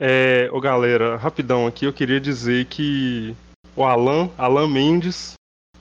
[0.00, 3.34] É, ô galera, rapidão aqui, eu queria dizer que
[3.76, 5.34] o Alan, Alan Mendes,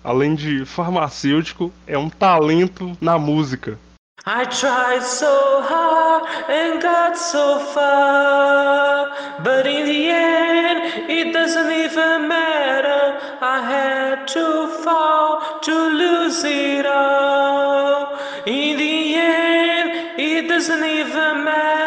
[0.04, 3.78] além de farmacêutico, é um talento na música.
[4.26, 9.12] I tried so hard and got so far,
[9.44, 13.18] but in the end, it doesn't even matter.
[13.42, 18.18] I had to fall to lose it all.
[18.46, 21.83] In the end, it doesn't even matter.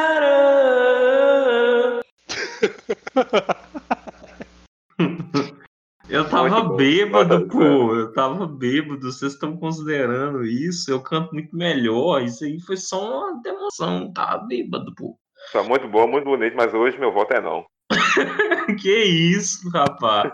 [6.09, 7.95] Eu tava bêbado, pô.
[7.95, 9.13] Eu tava bêbado.
[9.13, 10.91] Vocês estão considerando isso?
[10.91, 12.23] Eu canto muito melhor.
[12.23, 14.13] Isso aí foi só uma demonstração.
[14.13, 15.19] Tava bêbado, pô.
[15.53, 17.65] Tá muito bom, muito bonito, mas hoje meu voto é não.
[18.81, 20.33] que isso, rapaz?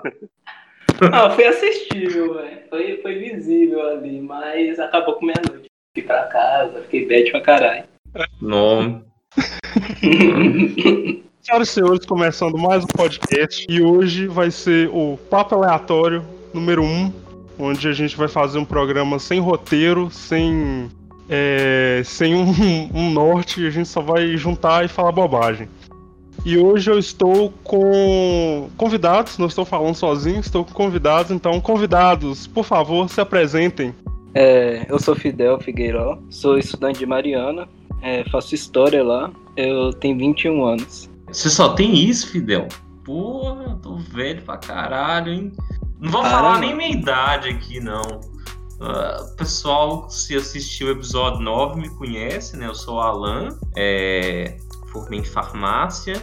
[1.10, 2.68] Não, foi assistível, velho.
[2.68, 5.70] Foi, foi visível ali, mas acabou com meia-noite.
[5.94, 7.84] Fui pra casa, fiquei bad pra caralho.
[8.40, 9.04] Não.
[11.42, 13.66] Senhoras e senhores, começando mais um podcast.
[13.68, 17.12] E hoje vai ser o Papo Aleatório número 1, um,
[17.58, 20.88] onde a gente vai fazer um programa sem roteiro, sem,
[21.28, 22.46] é, sem um,
[22.94, 25.68] um norte, a gente só vai juntar e falar bobagem.
[26.46, 32.46] E hoje eu estou com convidados, não estou falando sozinho, estou com convidados, então convidados,
[32.46, 33.92] por favor, se apresentem.
[34.32, 37.68] É, eu sou Fidel Figueiró, sou estudante de Mariana,
[38.00, 41.11] é, faço história lá, eu tenho 21 anos.
[41.32, 42.68] Você só tem isso, Fidel?
[43.04, 45.52] Porra, tô velho pra caralho, hein?
[45.98, 46.42] Não vou Caramba.
[46.42, 48.02] falar nem minha idade aqui, não.
[48.02, 52.66] Uh, pessoal, se assistiu o episódio 9 me conhece, né?
[52.66, 54.56] Eu sou o Alan, é,
[54.90, 56.14] formei em farmácia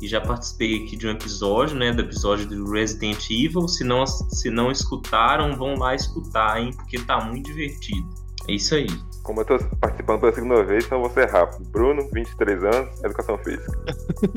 [0.00, 1.92] e já participei aqui de um episódio, né?
[1.92, 3.66] Do episódio do Resident Evil.
[3.66, 6.70] Se não, se não escutaram, vão lá escutar, hein?
[6.76, 8.06] Porque tá muito divertido.
[8.46, 8.86] É isso aí.
[9.26, 11.68] Como eu tô participando pela segunda vez, então vou ser rápido.
[11.68, 13.72] Bruno, 23 anos, educação física.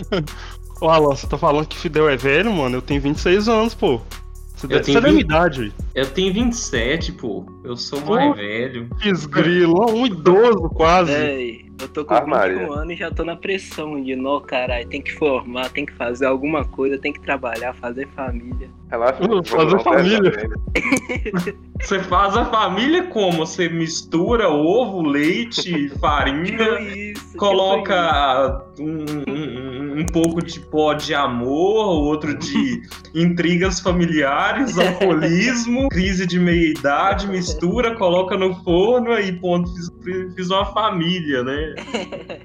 [0.82, 2.78] Ô, Alô, você tá falando que Fidel é velho, mano?
[2.78, 4.02] Eu tenho 26 anos, pô.
[4.56, 4.98] Você, eu tenho 20...
[4.98, 5.74] é da minha idade.
[5.94, 7.46] Eu tenho 27, pô.
[7.64, 8.90] Eu sou mais velho.
[8.98, 11.12] Desgrilo, um idoso quase.
[11.12, 12.74] É, eu tô com ah, 21 Maria.
[12.74, 16.26] anos e já tô na pressão de, não, caralho, tem que formar, tem que fazer
[16.26, 18.70] alguma coisa, tem que trabalhar, fazer família.
[18.90, 20.32] Relaxa, fazer família.
[21.80, 23.46] Você faz a família como?
[23.46, 29.49] Você mistura ovo, leite, farinha, isso, coloca um, um,
[29.94, 32.82] um, pouco de pó de amor, outro de
[33.16, 40.66] intrigas familiares, alcoolismo, crise de meia-idade, mistura, coloca no forno e ponto, fiz, fiz uma
[40.66, 41.76] família, né?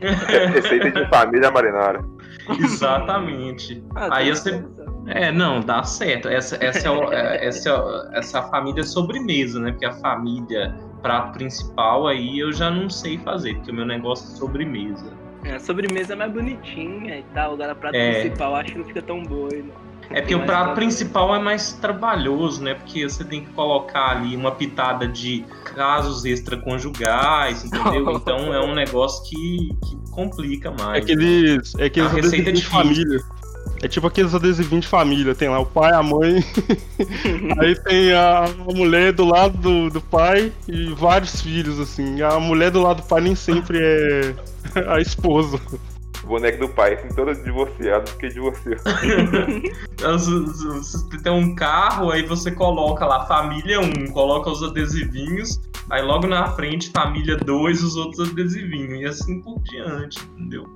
[0.53, 2.05] Receita de família marinara.
[2.59, 3.82] Exatamente.
[3.94, 4.62] Ah, Aí você.
[5.06, 6.28] É, não, dá certo.
[6.28, 9.71] Essa, essa, é, o, é, essa, é, essa família sobremesa, né?
[9.71, 14.26] Porque a família prato principal aí eu já não sei fazer, porque o meu negócio
[14.32, 15.24] é sobremesa.
[15.44, 18.22] É, a sobremesa é mais bonitinha e tal, agora prato é.
[18.22, 19.49] principal acho que não fica tão bom.
[19.53, 19.94] Não.
[20.10, 22.75] É porque o prato principal é mais trabalhoso, né?
[22.75, 25.44] Porque você tem que colocar ali uma pitada de
[25.75, 28.15] casos extraconjugais, entendeu?
[28.25, 30.99] Então é um negócio que, que complica mais.
[30.99, 33.21] É aqueles, é aqueles a receita de família.
[33.82, 36.43] É tipo aqueles adesivinhos de família, tem lá o pai, a mãe,
[37.61, 38.44] aí tem a,
[38.75, 42.22] mulher do lado do, do pai e vários filhos, assim.
[42.22, 44.34] A mulher do lado do pai nem sempre é
[44.89, 45.61] a esposa
[46.25, 48.77] boneco do pai, assim, todo divorciado, porque divorciou.
[50.79, 55.61] você tem um carro, aí você coloca lá família 1, coloca os adesivinhos,
[55.91, 60.67] aí logo na frente família 2, os outros adesivinhos, e assim por diante, entendeu?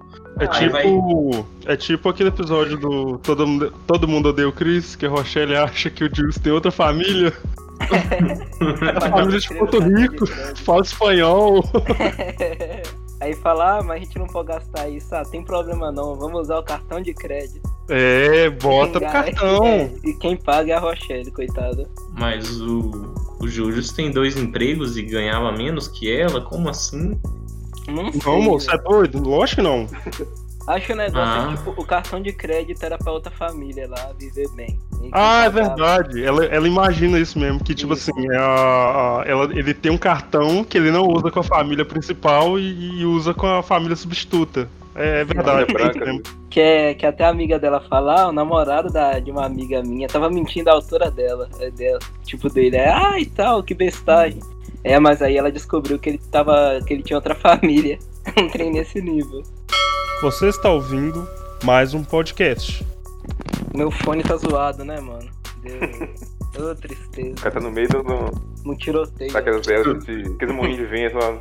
[0.41, 1.47] É tipo, vai...
[1.67, 5.57] é tipo aquele episódio do Todo Mundo, Todo mundo Odeia o Chris, que a Rochelle
[5.57, 7.33] acha que o Jules tem outra família.
[7.81, 11.65] a família de Porto Rico, fala espanhol.
[13.21, 15.15] Aí fala, ah, mas a gente não pode gastar isso.
[15.15, 17.69] Ah, tem problema não, vamos usar o cartão de crédito.
[17.89, 19.65] É, bota o cartão.
[19.69, 21.89] É, e quem paga é a Rochelle, coitada.
[22.13, 26.41] Mas o, o Júlio tem dois empregos e ganhava menos que ela?
[26.41, 27.19] Como assim?
[27.89, 28.21] Não sei.
[28.25, 29.23] Não, moço, é doido?
[29.23, 29.87] Lógico que não.
[30.69, 31.51] Acho que o negócio é ah.
[31.53, 34.79] é tipo, o cartão de crédito era pra outra família lá viver bem.
[35.13, 36.23] Ah, é verdade.
[36.23, 38.11] Ela, ela imagina isso mesmo, que tipo isso.
[38.11, 41.87] assim, a, a, ela, ele tem um cartão que ele não usa com a família
[41.87, 44.69] principal e, e usa com a família substituta.
[44.95, 45.73] É, é verdade.
[45.73, 46.21] É
[46.51, 49.83] que, é, que até a amiga dela fala, ah, o namorado da, de uma amiga
[49.83, 51.49] minha tava mentindo a altura dela.
[51.61, 54.41] É dela tipo dele, é, ah, e tal, que bestagem.
[54.85, 56.81] É, mas aí ela descobriu que ele tava.
[56.87, 57.99] que ele tinha outra família.
[58.37, 59.43] um trem nesse nível.
[60.21, 61.29] Você está ouvindo
[61.63, 62.85] mais um podcast.
[63.73, 65.31] Meu fone tá zoado, né, mano?
[65.63, 65.79] Deu.
[66.71, 67.31] Ô, tristeza.
[67.31, 68.03] O cara tá no meio do.
[68.65, 69.33] No tiroteio.
[69.33, 70.23] Tá aquelas velhas de.
[70.35, 71.41] aqueles moinhos de vento lá.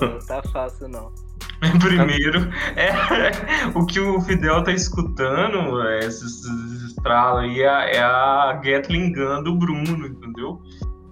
[0.00, 1.10] não tá fácil, não.
[1.80, 8.00] Primeiro, é, o que o Fidel tá escutando, é, esses, esses estralos aí, é, é
[8.00, 10.62] a Gatling Gun do Bruno, entendeu?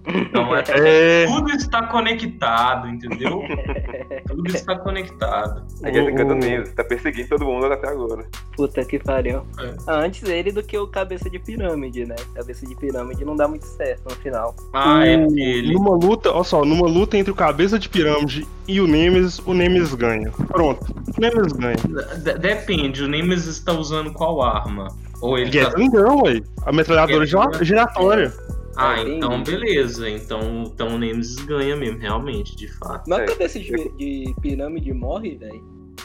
[0.07, 1.27] Então, é, É.
[1.27, 3.43] tudo está conectado, entendeu?
[4.27, 5.63] tudo está conectado.
[5.85, 8.27] A Gun do o- Nemesis, tá perseguindo todo mundo até agora.
[8.57, 9.43] Puta que pariu.
[9.61, 9.75] É.
[9.87, 12.17] Antes ele do que o cabeça de pirâmide, né?
[12.35, 14.55] Cabeça de pirâmide não dá muito certo no final.
[14.73, 15.73] Ah, é O- porque ele.
[15.75, 19.55] Numa luta, olha só, numa luta entre o cabeça de pirâmide e o Nemesis, o
[19.55, 20.31] Nemesis ganha.
[20.49, 20.85] Pronto,
[21.17, 21.77] o Nemesis ganha.
[21.77, 24.89] De- Depende, o Nemesis está usando qual arma?
[25.21, 25.69] Ou ele tá.
[25.71, 26.41] Gatling Gun, ué.
[26.67, 27.25] A metralhadora
[27.63, 28.33] giratória.
[28.77, 29.59] Ah, É, então entendi.
[29.59, 30.09] beleza.
[30.09, 33.09] Então, então o Nemesis ganha mesmo, realmente, de fato.
[33.09, 35.63] Mas É, cabeça de, de pirâmide morre, velho.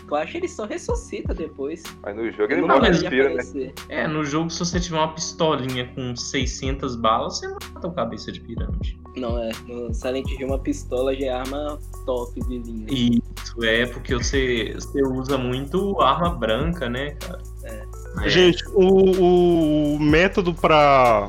[0.10, 1.84] Eu acho que ele só ressuscita depois.
[2.02, 3.74] Mas no jogo ele não de respira, né?
[3.90, 8.31] É, no jogo, se você tiver uma pistolinha com 600 balas, você mata o cabeça
[8.31, 8.98] de pirâmide.
[9.18, 9.50] Não, é.
[9.68, 12.86] No Silent Hill, uma pistola já é arma top de linha.
[12.90, 17.42] Isso é porque você, você usa muito arma branca, né, cara?
[17.64, 17.84] É.
[18.24, 18.30] É.
[18.30, 21.28] Gente, o, o método pra,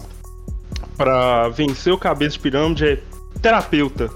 [0.99, 2.99] pra vencer o cabeça de pirâmide é
[3.41, 4.11] terapeuta.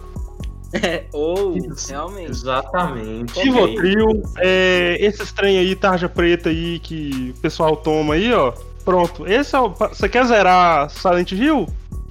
[0.75, 1.91] É, ou, Isso.
[1.91, 2.31] realmente.
[2.31, 3.39] Exatamente.
[3.41, 8.53] Rivotril, é, esse trem aí, tarja preta aí que o pessoal toma aí, ó.
[8.85, 9.27] Pronto.
[9.27, 9.69] Esse é o.
[9.69, 11.69] Você quer zerar Silent Hill?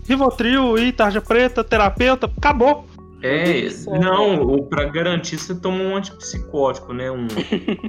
[0.07, 2.85] Rivotril e tarja preta, terapeuta, acabou.
[3.21, 3.89] É, Isso.
[3.91, 7.11] não, ou pra garantir você toma um antipsicótico, né?
[7.11, 7.27] Um,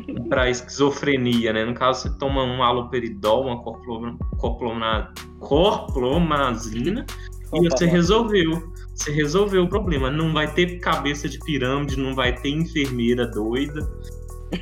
[0.09, 1.65] um pra esquizofrenia, né?
[1.65, 7.07] No caso, você toma um haloperidol, uma corploma- corplona- corplomazina
[7.55, 8.71] e você resolveu.
[8.95, 10.11] Você resolveu o problema.
[10.11, 13.81] Não vai ter cabeça de pirâmide, não vai ter enfermeira doida.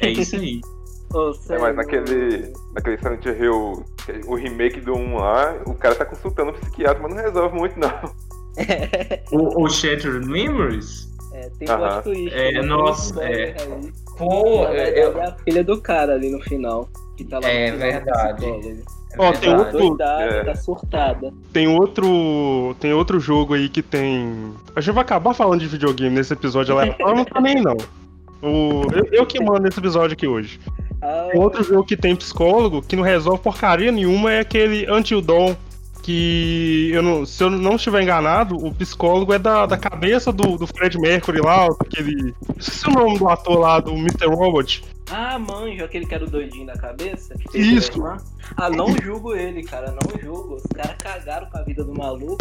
[0.00, 0.60] É isso aí.
[1.48, 3.84] É, mas naquele, naquele Silent Hill,
[4.28, 7.76] o remake do 1 lá, o cara tá consultando o psiquiatra, mas não resolve muito
[7.80, 7.90] não.
[9.32, 11.08] O, o Shattered Memories?
[11.32, 12.34] É, tem plot twist.
[12.34, 12.62] É, né?
[12.62, 13.56] nossa, Tem é.
[13.58, 13.92] aí.
[14.18, 16.88] Pô, Na verdade, é a filha do cara ali no final.
[17.16, 18.34] Que tá lá no É verdade.
[18.36, 18.82] psicólogo.
[19.18, 19.56] Ó, tem verdade.
[19.76, 20.44] outro- Doidada, É.
[20.44, 21.32] tá surtada.
[21.52, 22.76] Tem outro.
[22.80, 24.52] Tem outro jogo aí que tem.
[24.74, 27.76] A gente vai acabar falando de videogame nesse episódio aleatório, não tá nem não.
[28.42, 30.58] O, eu, eu que mando esse episódio aqui hoje.
[31.02, 35.20] Ah, Tem outro jogo que tem psicólogo que não resolve porcaria nenhuma é aquele Until
[35.20, 35.54] Dawn.
[36.02, 40.56] Que eu não, se eu não estiver enganado, o psicólogo é da, da cabeça do,
[40.56, 42.34] do Fred Mercury lá, aquele.
[42.58, 44.26] Esqueci o nome do ator lá, do Mr.
[44.26, 44.82] Robot.
[45.10, 47.34] Ah, manjo, aquele que era o doidinho da cabeça?
[47.34, 47.92] que fez Isso.
[47.92, 48.16] irmão?
[48.56, 50.54] Ah, não julgo ele, cara, não julgo.
[50.54, 52.38] Os caras cagaram com a vida do maluco.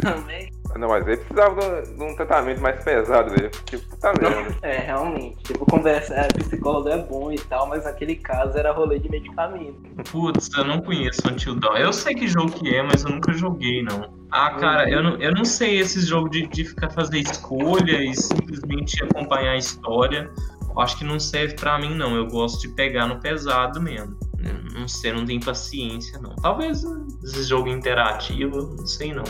[0.00, 0.52] Também.
[0.76, 3.50] Não, mas ele precisava de um, tratamento mais pesado dele.
[3.64, 4.54] Tipo, tá vendo?
[4.60, 5.36] É, realmente.
[5.44, 9.80] Tipo, conversa, é, psicólogo é bom e tal, mas naquele caso era rolê de medicamento.
[10.10, 11.76] Putz, eu não conheço Until Dawn.
[11.76, 14.12] Eu sei que jogo que é, mas eu nunca joguei, não.
[14.30, 18.14] Ah, cara, eu não, eu não sei esses jogos de, de ficar fazer escolha e
[18.14, 20.28] simplesmente acompanhar a história.
[20.74, 22.16] Eu acho que não serve pra mim, não.
[22.16, 24.16] Eu gosto de pegar no pesado mesmo.
[24.38, 26.34] Eu não sei, não tenho paciência, não.
[26.36, 26.84] Talvez
[27.22, 29.24] esse jogo interativo, não sei, não.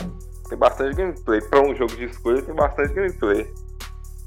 [0.49, 1.41] Tem bastante gameplay.
[1.41, 3.51] Pra um jogo de escolha tem bastante gameplay.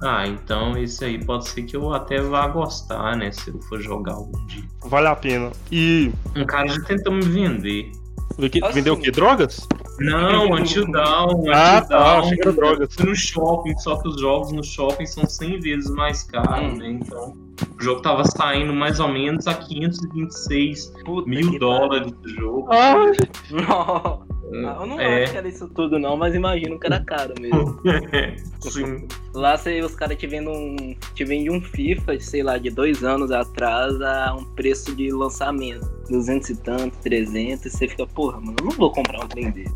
[0.00, 3.32] Ah, então esse aí pode ser que eu até vá gostar, né?
[3.32, 4.64] Se eu for jogar algum dia.
[4.84, 5.50] Vale a pena.
[5.72, 6.12] E.
[6.36, 7.90] Um cara já tentou me vender.
[8.38, 8.74] Assim.
[8.74, 9.10] Vendeu o quê?
[9.10, 9.66] Drogas?
[10.00, 12.18] Não, Until Dawn, Ah, Until tá, Dawn.
[12.20, 12.94] achei que era drogas.
[12.94, 16.76] Fui no shopping, só que os jogos no shopping são 100 vezes mais caros, Hum.
[16.78, 16.90] né?
[16.90, 17.34] Então,
[17.78, 22.68] o jogo tava saindo mais ou menos a 526 Puta mil dólares do jogo.
[22.70, 22.94] Ah,
[23.50, 25.22] Não, eu não É.
[25.22, 27.80] acho que era isso tudo não, mas imagino que era caro mesmo.
[28.60, 29.06] Sim.
[29.34, 30.94] Lá se os caras te vendem um.
[31.14, 35.86] Te vendem um FIFA, sei lá, de dois anos atrás a um preço de lançamento.
[36.10, 39.50] 200 e tanto, 300, e você fica, porra, mano, eu não vou comprar um trem
[39.50, 39.74] desse.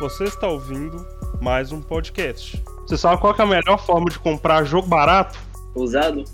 [0.00, 1.04] Você está ouvindo
[1.40, 2.62] mais um podcast.
[2.86, 5.38] Você sabe qual que é a melhor forma de comprar jogo barato?
[5.74, 6.24] Usado?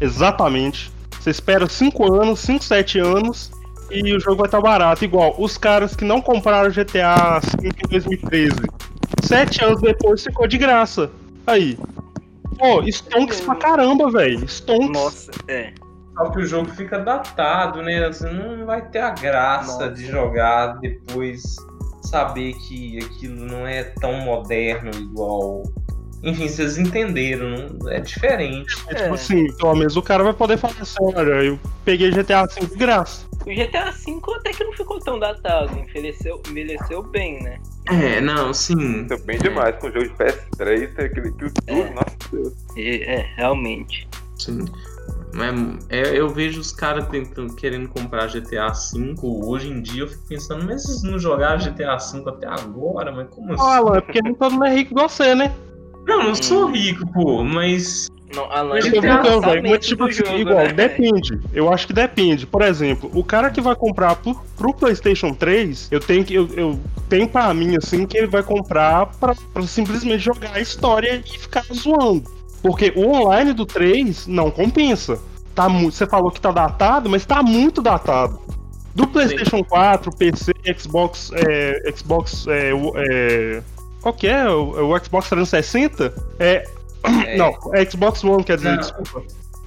[0.00, 0.90] Exatamente.
[1.20, 3.52] Você espera 5 anos, 5, 7 anos
[3.90, 5.04] e o jogo vai estar barato.
[5.04, 8.54] Igual os caras que não compraram GTA V em 2013.
[9.22, 11.10] 7 anos depois ficou de graça.
[11.46, 11.78] Aí.
[12.58, 14.46] Pô, Stonks pra caramba, velho.
[14.46, 14.90] Stonks.
[14.90, 15.72] Nossa, é.
[16.14, 18.06] Só que o jogo fica datado, né?
[18.06, 19.90] Você não vai ter a graça Nossa.
[19.90, 21.56] de jogar depois
[22.02, 25.62] saber que aquilo não é tão moderno igual.
[26.22, 28.74] Enfim, vocês entenderam, é diferente.
[28.88, 32.44] É tipo assim, pelo menos o cara vai poder falar assim, olha, eu peguei GTA
[32.46, 33.26] V de graça.
[33.46, 37.58] O GTA V até que não ficou tão datado, envelheceu, envelheceu bem, né?
[37.88, 39.06] É, não, sim.
[39.10, 39.76] É bem demais.
[39.76, 41.52] Com o jogo de PS3, tem aquele, aquilo tudo.
[41.66, 41.90] É.
[41.90, 42.52] Nossa Deus.
[42.76, 44.06] E- É, realmente.
[44.38, 44.66] Sim.
[45.32, 50.02] Mas, é, eu vejo os caras tentando, querendo comprar GTA V hoje em dia.
[50.02, 53.10] Eu fico pensando, mas eles não jogaram GTA V até agora?
[53.10, 53.62] Mas como assim?
[53.64, 55.50] Ah, é porque nem todo mundo é rico igual você, né?
[56.06, 59.62] Não, não sou rico, pô, mas Não, a Eu LAN tô é o brincando, velho.
[59.70, 60.72] Mas, tipo assim, jogo, igual, né?
[60.72, 61.40] depende.
[61.52, 62.46] Eu acho que depende.
[62.46, 66.34] Por exemplo, o cara que vai comprar pro, pro PlayStation 3, eu tenho que.
[66.34, 70.60] Eu, eu tenho pra mim, assim, que ele vai comprar pra, pra simplesmente jogar a
[70.60, 72.30] história e ficar zoando.
[72.62, 75.18] Porque o online do 3 não compensa.
[75.54, 78.38] Tá mu- Você falou que tá datado, mas tá muito datado.
[78.94, 81.30] Do PlayStation 4, PC, Xbox.
[81.34, 82.46] É, Xbox.
[82.48, 83.62] É, é,
[84.00, 84.48] qual que é?
[84.48, 86.12] O, o Xbox 360?
[86.38, 86.64] É,
[87.26, 88.78] É, não, é Xbox One, quer dizer, Não.
[88.78, 89.22] desculpa.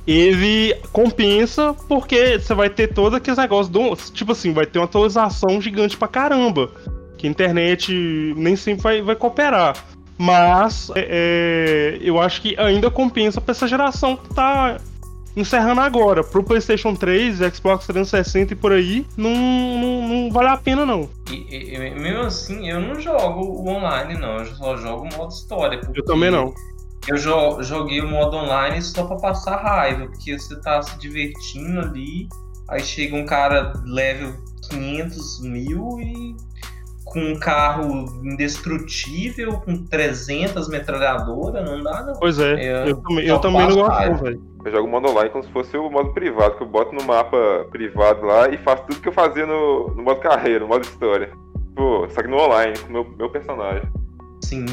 [0.05, 3.95] Ele compensa porque você vai ter todo aqueles negócios do.
[4.11, 6.69] Tipo assim, vai ter uma atualização gigante pra caramba.
[7.17, 9.77] Que a internet nem sempre vai, vai cooperar.
[10.17, 14.77] Mas é, é, eu acho que ainda compensa pra essa geração que tá
[15.35, 16.23] encerrando agora.
[16.23, 21.09] Pro PlayStation 3, Xbox 360 e por aí, não, não, não vale a pena não.
[21.31, 24.37] E, e- mesmo assim, eu não jogo o online, não.
[24.39, 25.81] Eu só jogo o modo história.
[25.93, 26.53] Eu também não.
[27.07, 31.81] Eu jo- joguei o modo online só pra passar raiva, porque você tá se divertindo
[31.81, 32.27] ali,
[32.69, 34.33] aí chega um cara level
[34.69, 36.35] 500 mil e
[37.13, 42.13] com um carro indestrutível, com 300 metralhadoras, não dá não.
[42.15, 44.53] Pois é, É, eu, também, eu também não gosto não, velho.
[44.65, 47.37] Eu jogo modo online como se fosse o modo privado, que eu boto no mapa
[47.69, 51.31] privado lá e faço tudo que eu fazia no, no modo carreira, no modo história.
[51.75, 53.87] Pô, só que no online, com o meu, meu personagem.
[54.41, 54.65] Sim,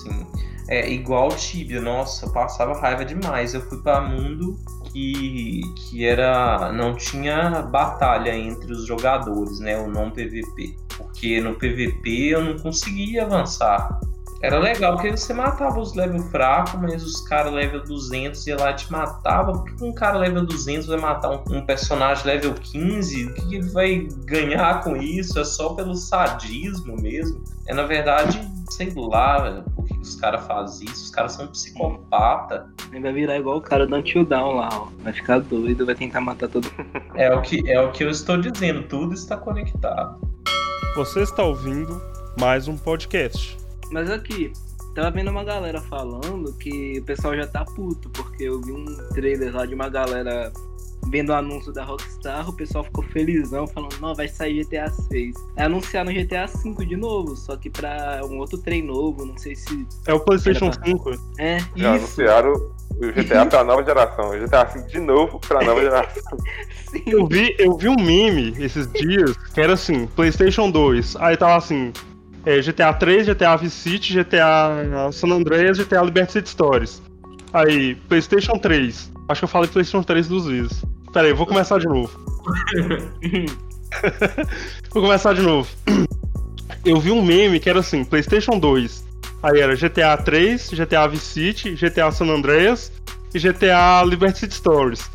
[0.00, 0.26] sim.
[0.68, 3.52] É igual o Tibia, nossa, eu passava raiva demais.
[3.52, 4.56] Eu fui pra mundo
[4.94, 6.72] que, que era.
[6.72, 9.76] não tinha batalha entre os jogadores, né?
[9.76, 10.76] O não PVP.
[10.96, 14.00] Porque no PVP eu não conseguia avançar.
[14.40, 18.70] Era legal porque você matava os level fracos, mas os caras level 200 ia lá
[18.72, 19.52] e te matava.
[19.52, 23.26] Por que um cara level 200 vai matar um, um personagem level 15?
[23.26, 25.38] O que ele vai ganhar com isso?
[25.40, 27.42] É só pelo sadismo mesmo.
[27.66, 28.38] É na verdade,
[28.70, 29.64] sei lá,
[30.04, 31.04] os caras fazem isso?
[31.04, 32.68] Os caras são psicopata.
[32.90, 34.88] Ele vai virar igual o cara do Until Down lá, ó.
[35.02, 37.04] Vai ficar doido, vai tentar matar todo mundo.
[37.14, 40.18] É o que, é o que eu estou dizendo, tudo está conectado.
[40.96, 42.00] Você está ouvindo
[42.38, 43.56] mais um podcast.
[43.90, 44.52] Mas aqui,
[44.94, 48.84] tava vendo uma galera falando que o pessoal já tá puto, porque eu vi um
[49.14, 50.52] trailer lá de uma galera
[51.10, 55.34] vendo o anúncio da Rockstar, o pessoal ficou felizão, falando, não, vai sair GTA 6.
[55.56, 59.54] Aí anunciaram GTA 5 de novo, só que pra um outro trem novo, não sei
[59.54, 59.86] se.
[60.06, 61.10] É o PlayStation pra- 5.
[61.38, 61.86] É, Já isso.
[61.86, 64.30] anunciaram o GTA pra nova geração.
[64.30, 66.22] O GTA V de novo pra nova geração.
[66.90, 67.02] Sim.
[67.06, 71.16] Eu vi, eu vi um meme esses dias que era assim, PlayStation 2.
[71.16, 71.92] Aí tava assim,
[72.46, 77.02] é, GTA 3, GTA Vice City, GTA San Andreas, GTA Liberty City Stories.
[77.52, 79.12] Aí, PlayStation 3.
[79.28, 80.84] Acho que eu falei PlayStation 3 duas vezes.
[81.14, 82.10] Pera aí, eu vou começar de novo.
[84.90, 85.70] vou começar de novo.
[86.84, 89.04] Eu vi um meme que era assim, PlayStation 2.
[89.40, 92.90] Aí era GTA 3, GTA Vice City, GTA San Andreas
[93.32, 95.08] e GTA Liberty City Stories.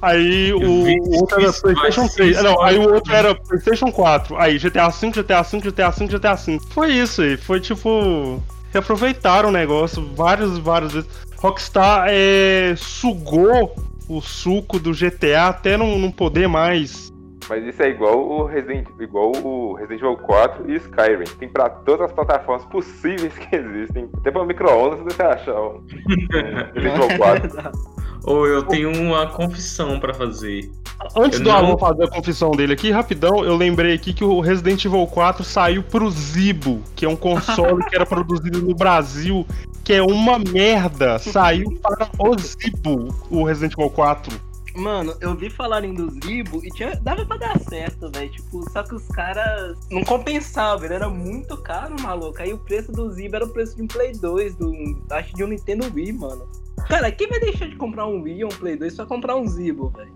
[0.00, 2.30] Aí o, o outro era PlayStation mas 3.
[2.30, 4.38] isso Não, aí o outro era PlayStation 4.
[4.38, 6.64] Aí GTA 5, GTA 5, GTA 5, GTA 5.
[6.70, 7.36] Foi isso aí.
[7.36, 8.42] Foi tipo.
[8.72, 11.10] Reaproveitaram o negócio várias, várias vezes.
[11.36, 13.74] Rockstar é, sugou
[14.08, 17.12] o suco do GTA até não, não poder mais.
[17.48, 21.24] Mas isso é igual o Resident, igual o Resident Evil 4 e Skyrim.
[21.38, 24.08] Tem pra todas as plataformas possíveis que existem.
[24.16, 25.86] Até pra micro-ondas você achar um, um
[26.74, 27.92] Resident Evil 4.
[28.24, 30.70] Ou eu tenho uma confissão pra fazer.
[31.16, 34.22] Antes Eu do não- Alan fazer a confissão dele aqui, rapidão, eu lembrei aqui que
[34.22, 38.74] o Resident Evil 4 saiu pro Zibo, que é um console que era produzido no
[38.74, 39.44] Brasil,
[39.82, 41.18] que é uma merda.
[41.18, 44.40] Saiu para o Zibo, o Resident Evil 4.
[44.76, 48.30] Mano, eu vi falarem do Zibo e tinha, dava pra dar certo, velho.
[48.30, 52.40] Tipo, só que os caras não compensavam, ele era muito caro, maluco.
[52.40, 54.72] Aí o preço do Zibo era o preço de um Play 2, do,
[55.10, 56.46] acho de um Nintendo Wii, mano.
[56.92, 59.46] Cara, quem vai deixar de comprar um Wii ou um Play 2 pra comprar um
[59.48, 60.12] Zibo, velho?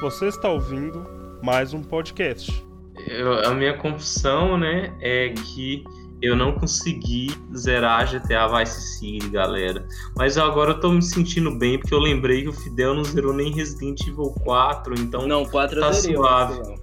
[0.00, 1.06] Você está ouvindo
[1.40, 2.66] mais um podcast.
[3.06, 5.84] Eu- a minha confissão, né, é que
[6.20, 9.86] eu não consegui zerar GTA Vice City, galera.
[10.16, 13.32] Mas agora eu tô me sentindo bem, porque eu lembrei que o Fidel não zerou
[13.32, 15.28] nem Resident Evil 4, então...
[15.28, 16.58] Não, 4 eu Tá zerei, suave.
[16.58, 16.74] não.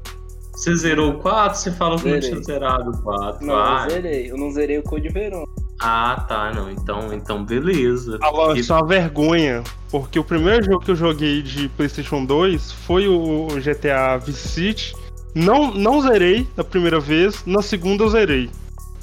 [0.53, 1.59] Você zerou o 4?
[1.59, 2.29] Você falou que não Zerei.
[2.29, 3.45] tinha zerado o 4.
[3.45, 4.31] Não, ah, eu zerei.
[4.31, 5.43] Eu não zerei o Code Verão.
[5.79, 6.71] Ah, tá, não.
[6.71, 8.17] Então, então beleza.
[8.21, 12.25] Alan, E- isso é uma vergonha, porque o primeiro jogo que eu joguei de PlayStation
[12.25, 14.95] 2 foi o GTA Vice City.
[15.35, 18.49] Não, não zerei da primeira vez, na segunda eu zerei.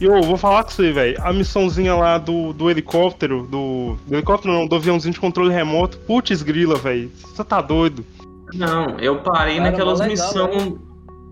[0.00, 1.16] E eu vou falar com você, velho.
[1.22, 5.98] A missãozinha lá do, do helicóptero, do, do helicóptero não, do aviãozinho de controle remoto.
[5.98, 7.12] Putz, grila, velho.
[7.16, 8.04] Você tá doido.
[8.52, 10.74] Não, eu parei Cara, naquelas missões.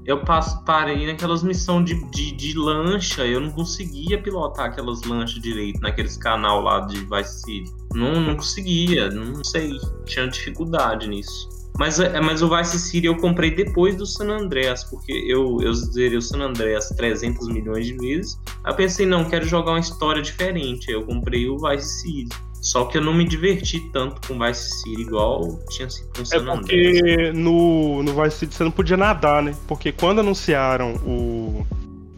[0.04, 0.21] Eu
[0.64, 6.16] parei naquelas missões de, de, de, lancha, eu não conseguia pilotar aquelas lanchas direito naqueles
[6.16, 7.73] canal lá de Vice City.
[7.94, 11.49] Não, não conseguia, não sei, tinha dificuldade nisso.
[11.78, 15.73] Mas, é, mas o Vice City eu comprei depois do San Andreas, porque eu, eu
[15.73, 18.38] zerei o San Andreas 300 milhões de vezes.
[18.62, 20.90] Aí eu pensei, não, quero jogar uma história diferente.
[20.90, 22.37] Aí eu comprei o Vice City.
[22.62, 26.49] Só que eu não me diverti tanto com Vice City igual tinha sido com San
[26.49, 26.97] Andreas.
[26.97, 29.52] É porque no, no Vice City você não podia nadar, né?
[29.66, 31.66] Porque quando anunciaram o,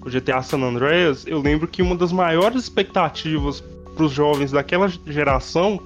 [0.04, 4.86] o GTA San Andreas, eu lembro que uma das maiores expectativas para os jovens daquela
[5.06, 5.80] geração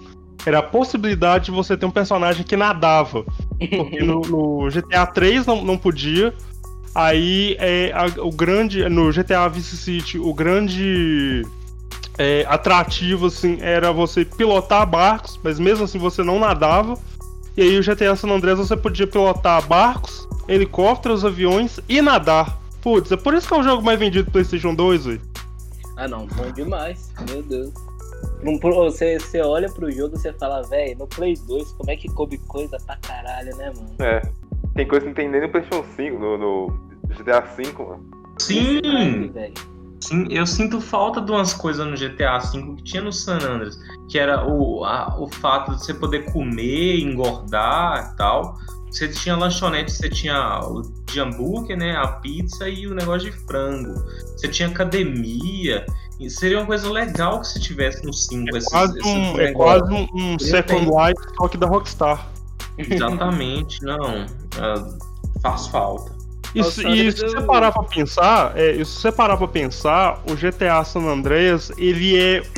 [0.45, 3.25] era a possibilidade de você ter um personagem que nadava.
[3.59, 6.35] Porque no, no GTA 3 não, não podia.
[6.93, 8.89] Aí é, a, o grande.
[8.89, 11.47] No GTA Vice City, o grande
[12.19, 16.99] é, atrativo assim, era você pilotar barcos, mas mesmo assim você não nadava.
[17.57, 22.59] E aí o GTA San Andreas você podia pilotar barcos, helicópteros, aviões e nadar.
[22.83, 25.21] Putz, é por isso que é o jogo mais vendido do PlayStation 2, velho.
[25.97, 27.73] Ah não, bom demais, meu Deus.
[28.63, 32.09] Você, você olha pro jogo e você fala, velho, no Play 2, como é que
[32.09, 33.95] coube coisa pra caralho, né, mano?
[33.99, 34.23] É.
[34.75, 36.67] Tem coisa que não tem nem no PlayStation 5, no, no
[37.09, 38.11] GTA 5, mano.
[38.39, 38.81] Sim!
[38.81, 39.33] Sim,
[40.31, 43.79] eu sinto falta de umas coisas no GTA V que tinha no San Andreas,
[44.09, 48.57] que era o, a, o fato de você poder comer, engordar e tal.
[48.91, 53.37] Você tinha lanchonete, você tinha o de hambúrguer, né, a pizza e o negócio de
[53.47, 53.95] frango.
[54.37, 55.85] Você tinha academia.
[56.19, 58.57] E seria uma coisa legal que se tivesse no 5.
[58.57, 62.29] É, quase, um, é quase um, um Second Life só que da Rockstar.
[62.77, 64.25] Exatamente, não.
[64.25, 64.99] Uh,
[65.41, 66.18] faz falta.
[66.55, 70.83] E, e se você parar pra pensar, é, se você parar pra pensar, o GTA
[70.85, 72.43] San Andreas, ele é.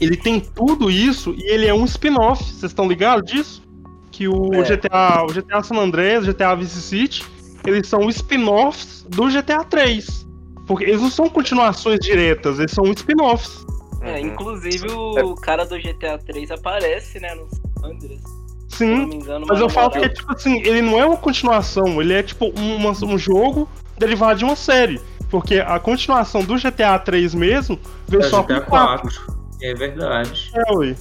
[0.00, 2.42] Ele tem tudo isso e ele é um spin-off.
[2.42, 3.62] Vocês estão ligados disso?
[4.10, 4.62] Que o é.
[4.62, 7.24] GTA, o GTA San Andreas, o GTA Vice City,
[7.64, 10.26] eles são spin-offs do GTA 3.
[10.66, 13.64] Porque eles não são continuações diretas, eles são spin-offs.
[14.02, 18.33] É, inclusive o cara do GTA 3 aparece, né, no San Andreas.
[18.76, 22.12] Sim, engano, mas eu falo que é tipo assim, ele não é uma continuação, ele
[22.12, 25.00] é tipo uma, um jogo derivado de uma série.
[25.30, 29.10] Porque a continuação do GTA 3 mesmo veio é, só GTA com 4.
[29.26, 29.36] 4.
[29.62, 30.50] É verdade.
[30.54, 30.96] É, ui.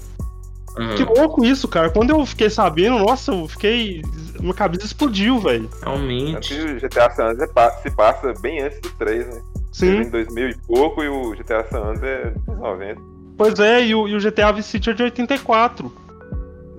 [0.78, 0.96] Uhum.
[0.96, 1.90] Que louco isso, cara.
[1.90, 4.02] Quando eu fiquei sabendo, nossa, eu fiquei.
[4.40, 5.70] Minha cabeça explodiu, velho.
[5.82, 6.54] Realmente.
[6.60, 9.42] O GTA San Andreas se passa bem antes do 3, né?
[9.72, 10.02] Sim.
[10.02, 13.02] Em 2000 e pouco e o GTA San Andreas é dos 90.
[13.38, 15.92] Pois é, e o, e o GTA Vice City é de 84.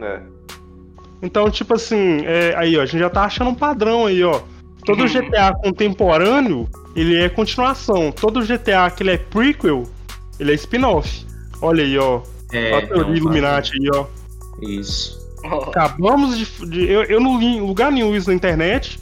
[0.01, 0.34] É.
[1.25, 4.43] Então, tipo assim, é, aí, ó, a gente já tá achando um padrão aí, ó.
[4.85, 5.09] Todo uhum.
[5.09, 8.13] GTA contemporâneo, ele é continuação.
[8.13, 9.85] Todo GTA que ele é prequel,
[10.39, 11.27] ele é spin-off.
[11.63, 12.21] Olha aí, ó.
[12.53, 14.07] É, a teoria Illuminati aí, ó.
[14.61, 15.19] Isso.
[15.69, 16.45] Acabamos de.
[16.67, 19.01] de eu, eu não li em lugar nenhum isso na internet.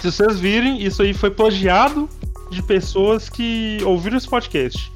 [0.00, 2.08] Se vocês virem, isso aí foi plagiado
[2.48, 4.90] de pessoas que ouviram esse podcast.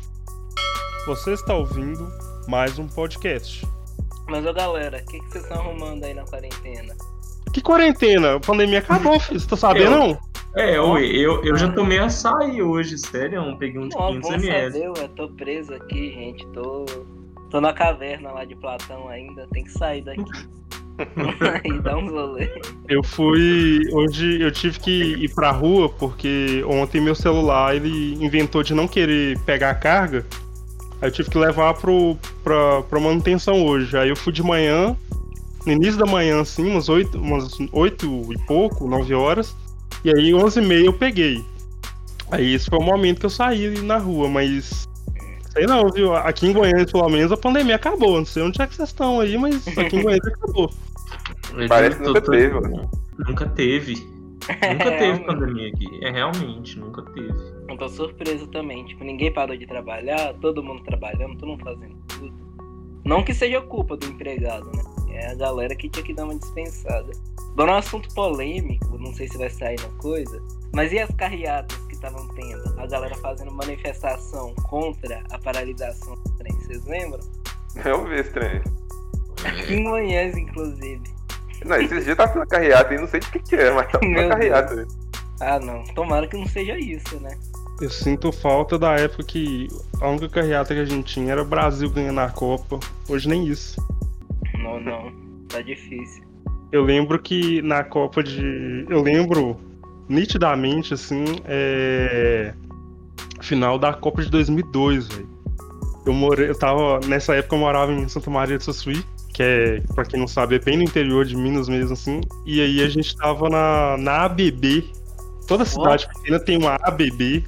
[1.06, 2.08] Você está ouvindo
[2.46, 3.66] mais um podcast.
[4.28, 6.94] Mas, ô galera, o que, que vocês estão arrumando aí na quarentena?
[7.52, 8.36] Que quarentena?
[8.36, 9.38] A pandemia acabou, filho.
[9.38, 10.20] Você tá sabendo, eu, não?
[10.56, 13.44] É, eu, eu, eu já tomei açaí hoje, sério.
[13.44, 14.84] Eu peguei um de 500 ml.
[14.84, 16.46] Eu tô preso aqui, gente.
[16.48, 16.84] Tô,
[17.50, 19.46] tô na caverna lá de Platão ainda.
[19.52, 20.24] Tem que sair daqui.
[21.64, 22.48] e dar uns rolê.
[22.88, 23.82] Eu fui.
[23.92, 28.86] Hoje eu tive que ir pra rua porque ontem meu celular ele inventou de não
[28.86, 30.24] querer pegar a carga.
[31.04, 33.94] Aí eu tive que levar pro, pra, pra manutenção hoje.
[33.94, 34.96] Aí eu fui de manhã,
[35.66, 39.54] no início da manhã, assim, umas 8, umas 8 e pouco, 9 horas.
[40.02, 41.44] E aí 11 e meia eu peguei.
[42.30, 44.88] Aí esse foi o momento que eu saí na rua, mas.
[45.52, 46.16] Sei não, viu?
[46.16, 48.16] Aqui em Goiânia, pelo menos, a pandemia acabou.
[48.16, 50.72] Não sei onde é que vocês estão aí, mas aqui em Goiânia acabou.
[51.68, 52.90] Parece que nunca teve, mano.
[53.28, 53.94] Nunca teve.
[54.72, 55.86] Nunca teve pandemia aqui.
[56.02, 57.53] É realmente, nunca teve.
[57.76, 58.84] Tô surpreso também.
[58.84, 62.34] Tipo, ninguém parou de trabalhar, todo mundo trabalhando, todo mundo fazendo tudo.
[63.04, 64.82] Não que seja culpa do empregado, né?
[65.14, 67.12] É a galera que tinha que dar uma dispensada.
[67.52, 70.42] Agora um assunto polêmico, não sei se vai sair na coisa,
[70.74, 72.80] mas e as carreatas que estavam tendo?
[72.80, 77.20] A galera fazendo manifestação contra a paralisação do trem, vocês lembram?
[77.84, 78.60] Eu vi esse trem.
[79.44, 81.02] Aqui em Goiás, inclusive.
[81.64, 84.00] Não, esses dias tá sendo carreata e não sei de que, que é, mas tá
[84.02, 84.86] uma carreata.
[85.40, 85.84] Ah, não.
[85.94, 87.38] Tomara que não seja isso, né?
[87.80, 89.68] Eu sinto falta da época que
[90.00, 92.78] a única carreata que a gente tinha era o Brasil ganhando a Copa.
[93.08, 93.84] Hoje nem isso.
[94.58, 95.12] Não, não.
[95.48, 96.22] Tá difícil.
[96.70, 98.86] Eu lembro que na Copa de.
[98.88, 99.56] Eu lembro
[100.08, 102.54] nitidamente, assim, é.
[103.40, 105.28] Final da Copa de 2002, velho.
[106.06, 106.50] Eu morei.
[106.50, 107.00] Eu tava.
[107.06, 110.54] Nessa época eu morava em Santa Maria de Sassuí, que é, pra quem não sabe,
[110.54, 112.20] é bem no interior de Minas mesmo, assim.
[112.46, 114.84] E aí a gente tava na, na ABB
[115.46, 117.44] Toda cidade pequena tem uma ABB,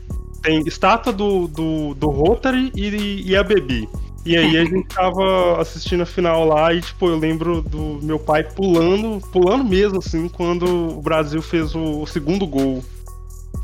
[0.47, 3.89] tem estátua do, do, do Rotary e, e ABB.
[4.25, 8.19] E aí a gente tava assistindo a final lá e, tipo, eu lembro do meu
[8.19, 12.83] pai pulando, pulando mesmo, assim, quando o Brasil fez o, o segundo gol.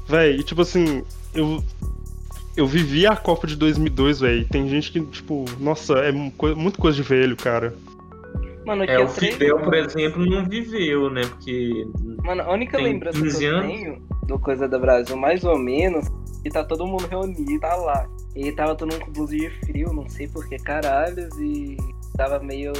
[0.09, 1.03] Véi, e tipo assim,
[1.35, 1.63] eu,
[2.57, 4.49] eu vivi a Copa de 2002, velho.
[4.49, 7.75] Tem gente que, tipo, nossa, é coi- muito coisa de velho, cara.
[8.65, 11.23] Mano, eu É, tinha o Fidel, por exemplo, não viveu, né?
[11.23, 11.85] Porque
[12.25, 13.67] Mano, a única lembrança que 15 eu anos?
[13.67, 16.07] tenho do Coisa do Brasil, mais ou menos,
[16.43, 18.09] que tá todo mundo reunido, tá lá.
[18.35, 21.77] E tava todo mundo com blusa de frio, não sei por que caralhos, e
[22.17, 22.73] tava meio.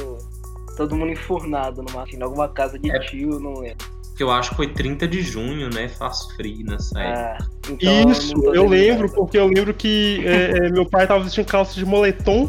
[0.75, 2.99] Todo mundo enfurnado numa, em alguma casa de É.
[2.99, 3.85] tio, não lembro.
[4.15, 5.87] que eu acho que foi 30 de junho, né?
[5.89, 7.37] Faz frio nessa época.
[7.43, 8.69] Ah, então Isso, eu lembrando.
[8.69, 12.47] lembro, porque eu lembro que é, é, meu pai tava vestindo calça de moletom,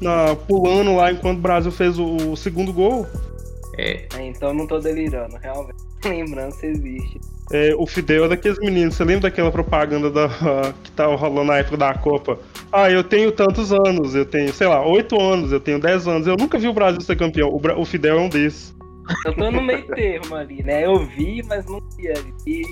[0.00, 3.06] na, pulando lá enquanto o Brasil fez o, o segundo gol.
[3.78, 5.82] É, É, então não tô delirando, realmente.
[6.08, 7.20] Lembrança existe.
[7.52, 8.94] É, o Fidel é daqueles meninos.
[8.94, 10.28] Você lembra daquela propaganda da,
[10.84, 12.38] que tava rolando na época da Copa?
[12.72, 16.26] Ah, eu tenho tantos anos, eu tenho, sei lá, 8 anos, eu tenho 10 anos.
[16.26, 17.48] Eu nunca vi o Brasil ser campeão.
[17.48, 18.74] O, Bra- o Fidel é um desses.
[19.26, 20.86] Eu tô no meio termo ali, né?
[20.86, 22.32] Eu vi, mas não vi ali.
[22.46, 22.62] E,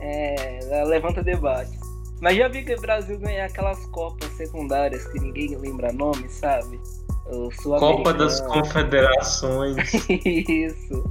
[0.00, 1.78] é, levanta debate.
[2.20, 6.78] Mas já vi que o Brasil ganhar aquelas copas secundárias que ninguém lembra nome, sabe?
[7.26, 8.40] O Copa das.
[8.42, 9.76] Confederações.
[10.08, 11.02] Isso.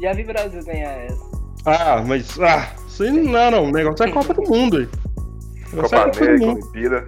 [0.00, 1.28] Já vi o Brasil ganhar essa.
[1.64, 2.38] Ah, mas.
[2.40, 3.64] Ah, isso aí não, não.
[3.66, 4.76] O negócio é Copa do Mundo.
[4.78, 4.88] aí.
[5.72, 6.60] Negócio é Copa Copa do América, Mundo.
[6.62, 7.06] Olimpíada.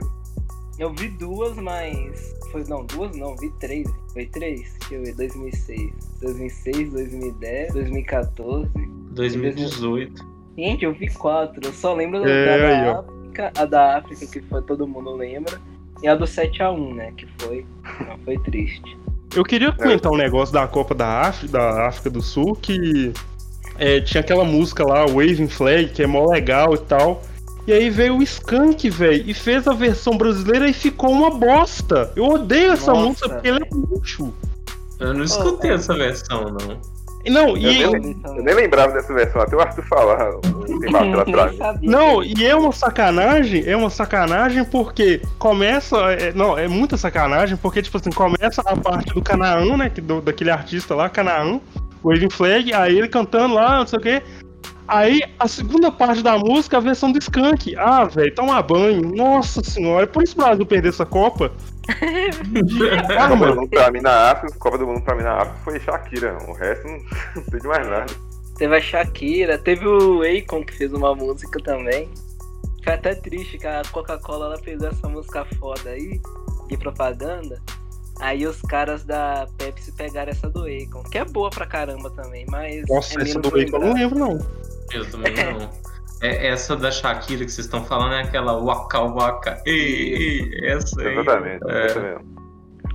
[0.79, 2.35] Eu vi duas, mas.
[2.51, 3.89] Foi, não, duas não, vi três.
[4.13, 4.75] Foi três?
[4.81, 5.93] Deixa eu ver, 2006.
[6.21, 8.71] 2006, 2010, 2014.
[9.13, 10.27] 2018.
[10.59, 11.61] Gente, eu vi quatro.
[11.65, 13.01] Eu só lembro É, da, aí, da ó.
[13.01, 15.61] África, a da África, que foi todo mundo lembra.
[16.03, 17.13] E a do 7x1, né?
[17.17, 17.65] Que foi.
[18.09, 18.99] Não, foi triste.
[19.35, 23.13] Eu queria comentar um negócio da Copa da África, da África do Sul, que
[23.79, 27.23] é, tinha aquela música lá, Waving Flag, que é mó legal e tal.
[27.67, 32.13] E aí veio o Skank, velho, e fez a versão brasileira e ficou uma bosta.
[32.17, 34.35] Eu odeio essa Nossa, música porque ela é lixo.
[34.99, 36.81] Eu não escutei essa versão, não.
[37.29, 38.17] Não, e, Eu Eu nem-.
[38.25, 40.41] Eu nem lembrava dessa versão, até o Arthur falar um
[40.81, 41.57] tempo atrás.
[41.83, 45.97] Não, e é uma sacanagem, é uma sacanagem porque começa.
[46.13, 49.91] é- não, é muita sacanagem, porque, tipo assim, começa a parte do Canaã, né?
[49.91, 51.61] do- daquele artista lá, Canaã,
[52.03, 54.23] Waving Flag, aí ele cantando lá, não sei o quê.
[54.89, 57.77] Aí a segunda parte da música, a versão do Skank.
[57.77, 59.03] Ah, velho, toma banho.
[59.15, 61.53] Nossa senhora, é por isso o Brasil perdeu essa Copa.
[63.29, 63.57] Copa do.
[63.57, 66.39] Mundo pra mim na África, Copa do Mundo pra mim na África foi Shakira.
[66.49, 66.99] O resto não,
[67.37, 68.13] não sei de mais nada.
[68.57, 72.09] Teve a Shakira, teve o Akon que fez uma música também.
[72.85, 76.21] Foi até triste que a Coca-Cola ela fez essa música foda aí,
[76.69, 77.61] de propaganda.
[78.21, 82.45] Aí os caras da Pepsi pegaram essa do Akon, que é boa pra caramba também,
[82.49, 82.85] mas.
[82.89, 84.39] Nossa, é essa do Bacon eu não lembro, não.
[84.93, 85.71] Eu também não.
[86.23, 89.63] É, essa da Shakira que vocês estão falando é aquela waka waka.
[89.67, 91.19] Ei, ei, essa aí.
[91.19, 91.87] Exatamente, É.
[91.87, 92.41] essa mesmo.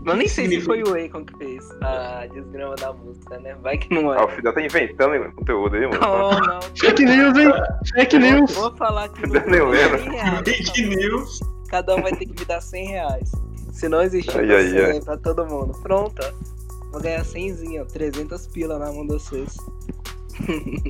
[0.06, 3.56] Eu nem sei se foi o Akon que fez a desgrama da música, né?
[3.64, 4.20] Vai que não é.
[4.20, 6.00] Ah, o Fidel tá inventando conteúdo aí, mano.
[6.00, 6.62] Não, não.
[6.80, 7.52] Fake news, hein?
[7.96, 8.54] Fake news.
[8.54, 9.98] Vou, vou falar que Nem lembro.
[10.04, 11.40] 100 reais, Fake news.
[11.70, 13.32] Cada um vai ter que me dar 100 reais.
[13.72, 15.02] Se não existir Ai, ai, 100 ai.
[15.02, 15.74] pra todo mundo.
[15.82, 16.22] Pronto.
[16.24, 16.92] ó.
[16.92, 19.58] Vou ganhar 100, ó, 300 pila na mão de vocês.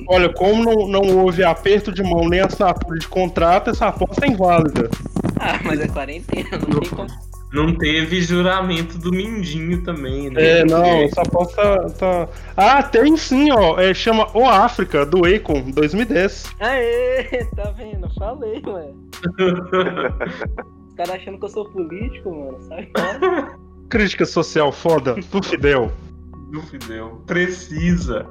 [0.08, 4.28] Olha, como não, não houve aperto de mão nem assinatura de contrato, essa aposta é
[4.28, 4.90] inválida.
[5.38, 7.08] Ah, mas é quarentena, não tem como.
[7.52, 10.60] Não teve juramento do Mindinho também, né?
[10.60, 12.28] É, não, essa aposta tá.
[12.56, 13.80] Ah, tem sim, ó.
[13.80, 16.54] É, chama O África, do Akon, 2010.
[16.60, 18.12] Aê, tá vendo?
[18.18, 18.90] Falei, ué.
[20.88, 22.58] Os caras achando que eu sou político, mano.
[22.62, 23.58] Sai fora.
[23.88, 25.92] Crítica social foda do Fidel.
[26.50, 27.22] Do Fidel.
[27.26, 28.26] Precisa.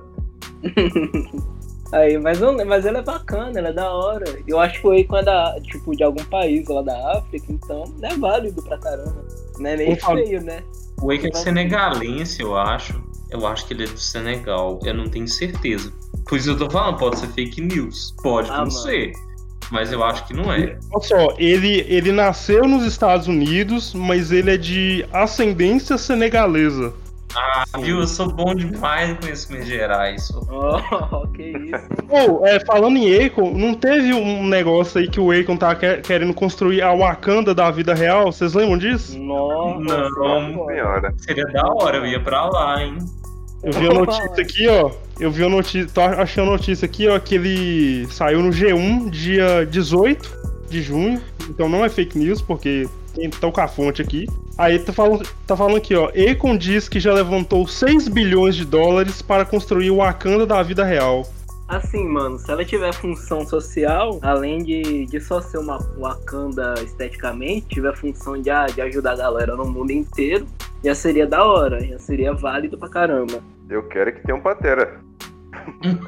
[1.91, 4.25] Aí, mas, mas ela é bacana, ela é da hora.
[4.47, 7.83] Eu acho que o Akon é da, tipo, de algum país lá da África, então
[8.01, 9.23] é válido pra caramba.
[9.59, 10.63] Não é nem feio, né?
[11.01, 13.01] O Wake é senegalense, eu acho.
[13.29, 14.79] Eu acho que ele é do Senegal.
[14.83, 15.91] Eu não tenho certeza.
[16.27, 18.13] Por isso eu tô falando, pode ser fake news.
[18.21, 18.71] Pode Ah, não mano.
[18.71, 19.11] ser.
[19.71, 20.77] Mas eu acho que não é.
[20.91, 26.93] Olha só, ele, ele nasceu nos Estados Unidos, mas ele é de ascendência senegalesa.
[27.35, 27.99] Ah, viu?
[27.99, 30.29] Eu sou bom demais em conhecimentos gerais.
[31.11, 31.85] Oh, que isso.
[32.09, 35.97] Ou, é, falando em Akon, não teve um negócio aí que o Akon tá que-
[35.97, 38.31] querendo construir a Wakanda da vida real?
[38.31, 39.17] Vocês lembram disso?
[39.19, 40.65] Nossa, Não.
[40.67, 41.13] Senhora.
[41.17, 42.97] Seria da hora, eu ia pra lá, hein?
[43.63, 44.91] Eu vi a notícia aqui, ó.
[45.19, 49.09] Eu vi a notícia, tô achando a notícia aqui, ó, que ele saiu no G1
[49.09, 50.29] dia 18
[50.69, 51.21] de junho.
[51.49, 54.27] Então não é fake news, porque tem tô com a fonte aqui.
[54.57, 56.09] Aí tá falando, tá falando aqui, ó.
[56.09, 60.83] Akon diz que já levantou 6 bilhões de dólares para construir o Wakanda da vida
[60.83, 61.27] real.
[61.67, 67.67] Assim, mano, se ela tiver função social, além de, de só ser uma Wakanda esteticamente,
[67.67, 70.45] tiver função de, de ajudar a galera no mundo inteiro,
[70.83, 73.41] já seria da hora, já seria válido pra caramba.
[73.67, 74.99] Eu quero que tenha um Pantera.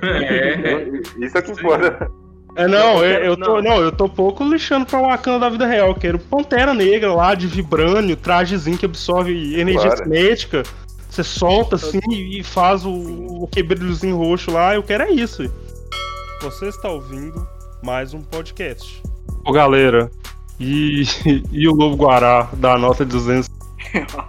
[0.03, 0.83] É,
[1.25, 2.11] Isso é que importa.
[2.57, 5.89] É, não, eu, eu tô, não, eu tô pouco lixando pra Wakanda da vida real.
[5.89, 10.03] Eu quero Pantera Negra lá, de vibrânio, trajezinho que absorve energia Claro.
[10.03, 10.63] cinética.
[11.07, 14.73] Você solta assim e faz o, o quebrilhozinho roxo lá.
[14.73, 15.43] Eu quero é isso.
[16.41, 17.47] Você está ouvindo
[17.83, 19.03] mais um podcast.
[19.45, 20.09] Ô galera,
[20.59, 21.03] e,
[21.51, 23.47] e o Lobo Guará da nota de 200?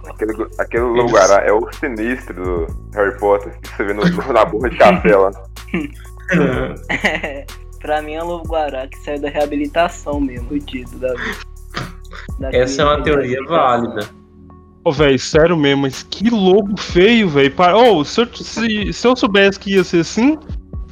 [0.07, 4.69] Aquele, aquele lugar é o sinistro do Harry Potter que você vê no, na borra
[4.69, 5.31] de café lá.
[7.79, 11.37] pra mim é o Lobo Guará que saiu da reabilitação mesmo, fudido da vida.
[12.39, 14.09] Da Essa é uma teoria válida.
[14.83, 17.53] Ô, velho, sério mesmo, mas que lobo feio, velho.
[17.75, 20.37] Ô, se, eu- se, se eu soubesse que ia ser assim,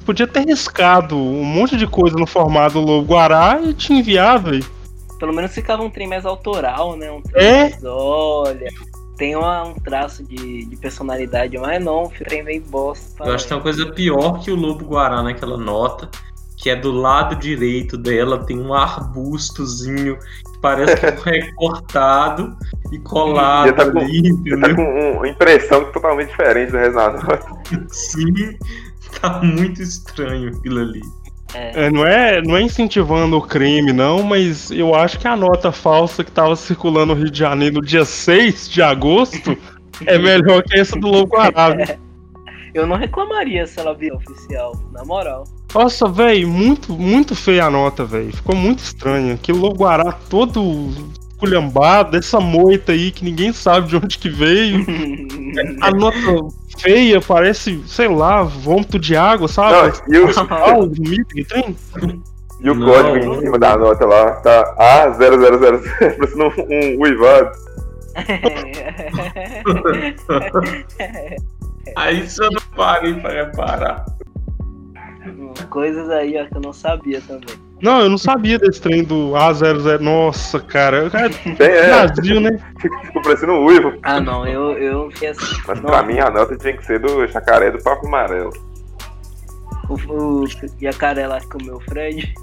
[0.06, 4.40] podia ter riscado um monte de coisa no formato do Lobo Guará e te enviar,
[4.40, 4.66] velho.
[5.20, 7.10] Pelo menos ficava um trem mais autoral, né?
[7.12, 7.62] Um trem É?
[7.70, 8.68] mais, olha.
[9.18, 13.24] Tem uma- um traço de, de personalidade, mas não, o trem meio bosta.
[13.24, 16.08] Eu acho que tem uma coisa pior que o Lobo Guará naquela nota,
[16.58, 22.58] que é do lado direito dela tem um arbustozinho que parece que foi recortado
[22.92, 24.76] e colado tá com- ali, tá entendeu?
[24.76, 27.40] com uma impressão totalmente diferente do nota.
[27.90, 28.58] Sim,
[29.22, 31.02] tá muito estranho aquilo ali.
[31.54, 35.72] É, não, é, não é incentivando o crime, não, mas eu acho que a nota
[35.72, 39.58] falsa que tava circulando no Rio de Janeiro no dia 6 de agosto
[40.06, 41.70] é melhor que essa do Lobo Guará.
[41.70, 41.86] viu?
[42.74, 45.46] Eu não reclamaria se ela vir oficial, na moral.
[45.78, 48.36] Nossa, velho, muito, muito feia a nota, velho.
[48.36, 49.36] Ficou muito estranha.
[49.36, 50.90] Aquele Lobo Guará todo
[51.38, 54.84] culhambado, essa moita aí que ninguém sabe de onde que veio.
[55.82, 56.18] A nota
[56.80, 60.00] feia parece, sei lá, vômito de água, sabe?
[60.08, 61.76] Não, e o, Ah, o mito que tem?
[62.60, 62.88] e o Não.
[62.88, 65.80] código em cima da nota lá tá A0000,
[66.18, 67.52] parecendo um, um uivado.
[71.96, 74.06] Aí você não parei pra reparar.
[75.70, 77.56] Coisas aí ó, que eu não sabia também.
[77.82, 80.00] Não, eu não sabia desse trem do A00.
[80.00, 81.10] Nossa, cara.
[81.12, 82.58] cara Tem, é, Brasil, né?
[82.80, 83.94] ficou parecendo um uivo.
[84.04, 85.56] Ah não, eu, eu fiquei assim.
[85.68, 85.90] Mas Não.
[85.90, 88.52] pra mim a nota tinha que ser do jacaré do papo amarelo.
[89.90, 89.94] O,
[90.44, 90.46] o
[90.82, 92.34] jacaré lá que comeu o Fred.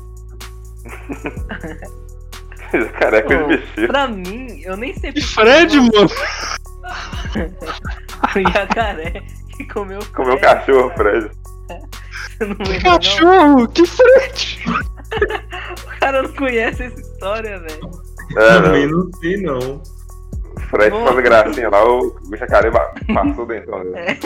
[2.73, 3.87] jacaré com ele mexer.
[3.89, 5.93] Pra mim, eu nem sei porque Fred, mano.
[8.37, 9.23] o jacaré
[9.57, 10.55] que comeu o Comeu um Fred.
[10.55, 11.31] cachorro, Fred.
[12.39, 12.99] Você não Que lembra, não?
[12.99, 14.59] cachorro, que Fred.
[15.85, 17.91] O cara não conhece essa história, velho.
[18.37, 18.99] É, Também não.
[19.05, 19.59] não sei não.
[20.57, 21.13] O Fred Boa.
[21.13, 24.19] faz gracinha lá, o, jacaré ba- passou dentro dele.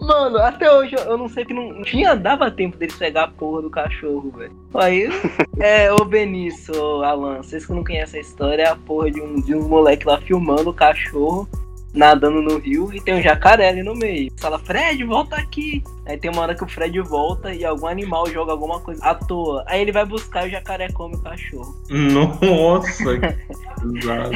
[0.00, 3.28] Mano, até hoje eu- eu não sei que não tinha, dava tempo deles pegar a
[3.28, 4.52] porra do cachorro, velho.
[4.74, 5.08] Aí,
[5.58, 9.20] é, ô Benício, ô Alan, vocês que não conhecem a história, é a porra de
[9.20, 11.48] um, de um moleque lá filmando o cachorro
[11.92, 14.30] nadando no rio e tem um jacaré ali no meio.
[14.38, 15.82] Fala, Fred, volta aqui.
[16.06, 19.14] Aí tem uma hora que o Fred volta e algum animal joga alguma coisa à
[19.14, 19.64] toa.
[19.66, 21.76] Aí ele vai buscar e o jacaré come o cachorro.
[21.90, 23.20] Nossa, que
[24.00, 24.30] pesado.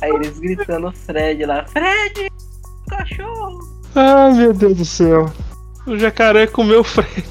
[0.00, 2.30] Aí eles gritando Fred lá, Fred,
[2.88, 3.58] cachorro.
[3.94, 5.32] Ai, meu Deus do céu.
[5.86, 7.24] O jacaré comeu o Fred.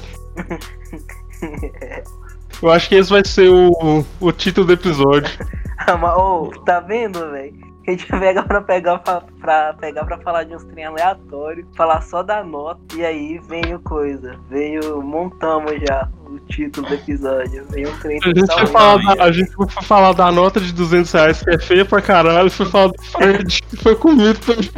[2.60, 5.32] Eu acho que esse vai ser o, o título do episódio.
[5.78, 7.67] Ah, mas, ô, tá vendo, velho?
[7.88, 12.02] A gente pega pra pegar pra, pra pegar pra falar de uns trem aleatórios, falar
[12.02, 14.38] só da nota, e aí vem o coisa.
[14.50, 17.64] Veio, montamos já o título do episódio.
[17.64, 21.10] Um trem A gente, foi falar da, a gente foi falar da nota de 200
[21.12, 24.70] reais, que é feia pra caralho, e foi falar do Fred, que foi comido também.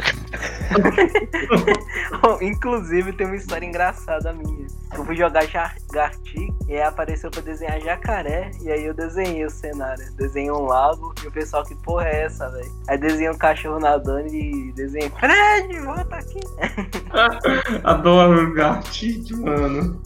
[2.41, 4.67] Inclusive, tem uma história engraçada minha.
[4.95, 5.45] Eu fui jogar
[5.91, 8.51] Gartic e aí apareceu pra desenhar jacaré.
[8.61, 10.03] E aí eu desenhei o cenário.
[10.15, 12.71] Desenhei um lago e o pessoal, que porra é essa, velho?
[12.87, 16.39] Aí desenhei um cachorro nadando e desenhei Fred, volta aqui.
[17.83, 20.01] Adoro o Gartic, mano.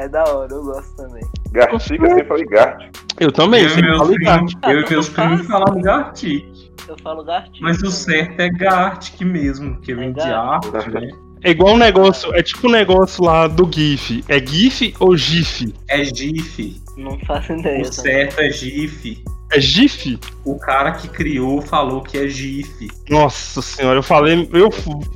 [0.00, 1.22] É da hora, eu gosto também.
[1.52, 2.96] Gartica, eu sempre falei Gart.
[3.20, 4.52] Eu também, eu e sempre falei Gart.
[4.62, 6.46] eu e meus primos falamos Gartic.
[6.88, 7.60] Eu falo Gartic.
[7.60, 10.74] Mas o certo é Gartic mesmo, porque vem de Gartic.
[10.74, 11.10] arte, né?
[11.42, 14.24] É igual um negócio, é tipo um negócio lá do GIF.
[14.26, 15.74] É GIF ou GIF?
[15.86, 16.80] É GIF.
[16.96, 17.82] Não faço ideia.
[17.82, 17.92] O também.
[17.92, 19.22] certo é GIF.
[19.52, 20.18] É GIF?
[20.44, 22.88] O cara que criou falou que é GIF.
[23.10, 24.70] Nossa senhora, eu falei, eu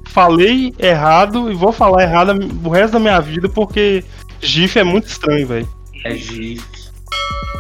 [0.09, 4.05] falei errado e vou falar errado o resto da minha vida porque
[4.44, 5.68] GIF é muito estranho, velho.
[6.04, 6.62] É GIF.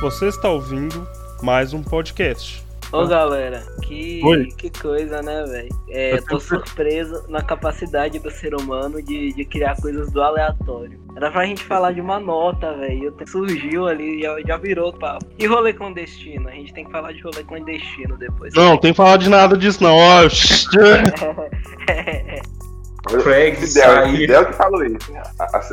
[0.02, 1.08] Você está ouvindo
[1.42, 2.62] mais um podcast.
[2.92, 4.48] Ô galera, que, Oi.
[4.56, 5.68] que coisa, né, velho?
[5.88, 11.00] É, Eu tô surpreso na capacidade do ser humano de, de criar coisas do aleatório.
[11.16, 13.12] Era pra gente falar de uma nota, velho.
[13.26, 15.24] Surgiu ali, já, já virou papo.
[15.38, 16.48] E rolê clandestino?
[16.48, 18.52] A gente tem que falar de rolê clandestino depois.
[18.54, 19.96] Não, tem que falar de nada disso, não.
[19.96, 20.28] Ó,
[23.04, 24.08] Craig Fidel.
[24.16, 25.12] Fidel que falou isso.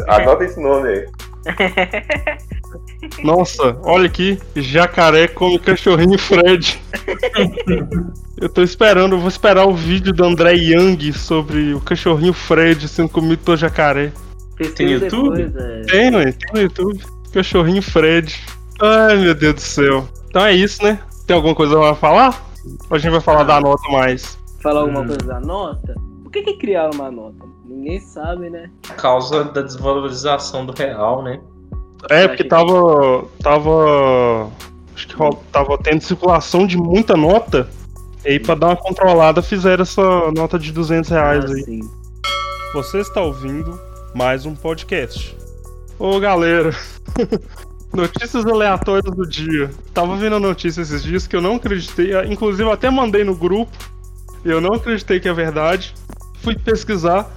[0.07, 1.05] Anota esse nome aí.
[3.23, 4.39] Nossa, olha aqui.
[4.55, 6.79] Jacaré come cachorrinho Fred.
[8.39, 12.87] Eu tô esperando, eu vou esperar o vídeo do André Young sobre o cachorrinho Fred
[12.87, 14.11] sendo comido pelo jacaré.
[14.75, 15.43] Tem YouTube?
[15.43, 15.81] depois, é.
[15.91, 16.99] Tem, ué, tem no YouTube.
[17.33, 18.35] Cachorrinho Fred.
[18.81, 20.07] Ai, meu Deus do céu.
[20.29, 20.99] Então é isso, né?
[21.25, 22.43] Tem alguma coisa pra falar?
[22.89, 24.37] Ou a gente vai falar da nota mais?
[24.61, 25.07] Falar alguma Hum.
[25.07, 25.95] coisa da nota?
[26.31, 27.45] Por que, que criaram uma nota?
[27.65, 28.69] Ninguém sabe, né?
[28.83, 31.41] Por causa da desvalorização do real, né?
[32.09, 33.25] É, porque tava.
[33.43, 34.49] Tava.
[34.95, 35.15] Acho que
[35.51, 37.69] tava tendo circulação de muita nota.
[38.23, 41.63] E aí, pra dar uma controlada, fizeram essa nota de 200 reais Ah, aí.
[41.63, 41.79] sim.
[42.73, 43.77] Você está ouvindo
[44.15, 45.35] mais um podcast.
[45.99, 46.71] Ô galera,
[47.93, 49.69] notícias aleatórias do dia.
[49.93, 53.35] Tava vendo a notícia esses dias que eu não acreditei, inclusive eu até mandei no
[53.35, 53.71] grupo.
[54.45, 55.93] Eu não acreditei que é verdade.
[56.41, 57.29] Fui pesquisar,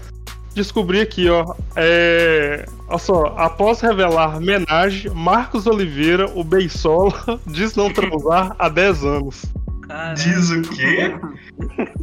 [0.54, 1.54] descobri aqui, ó.
[1.76, 2.66] É.
[2.88, 9.44] Olha só, após revelar homenagem, Marcos Oliveira, o Beisola, diz não transar há 10 anos.
[9.86, 10.14] Caralho.
[10.14, 11.14] Diz o quê?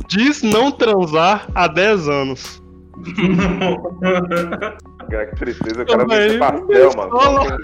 [0.07, 2.61] Diz não transar há 10 anos.
[5.09, 7.57] Cara, que tristeza, o cara Também, pastel, mano.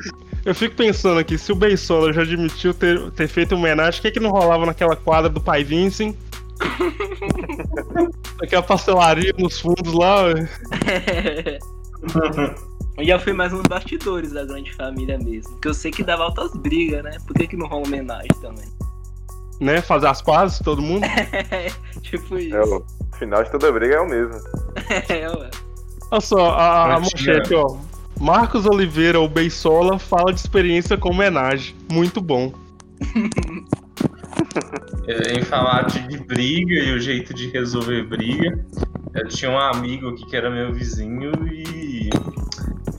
[0.45, 4.11] Eu fico pensando aqui, se o Beisola já admitiu ter, ter feito homenagem, o que,
[4.11, 6.15] que não rolava naquela quadra do Pai Vincent?
[8.41, 10.49] Aquela pastelaria nos fundos lá, ué.
[12.97, 15.59] Eu já fui mais nos bastidores da grande família mesmo.
[15.59, 17.17] Que eu sei que dava altas brigas, né?
[17.25, 18.65] Por que, que não rola homenagem também?
[19.59, 19.81] né?
[19.81, 21.05] Fazer as pazes, todo mundo.
[22.01, 22.55] tipo isso.
[22.55, 22.83] É, o
[23.17, 24.35] final de toda briga é o mesmo.
[25.09, 25.49] É, ué.
[26.11, 27.77] Olha só, a, a manchete, ó.
[28.19, 31.75] Marcos Oliveira, o Beisola, fala de experiência com homenagem.
[31.91, 32.53] Muito bom.
[35.07, 38.65] Em falar de, de briga e o jeito de resolver briga.
[39.13, 42.09] Eu tinha um amigo aqui que era meu vizinho e,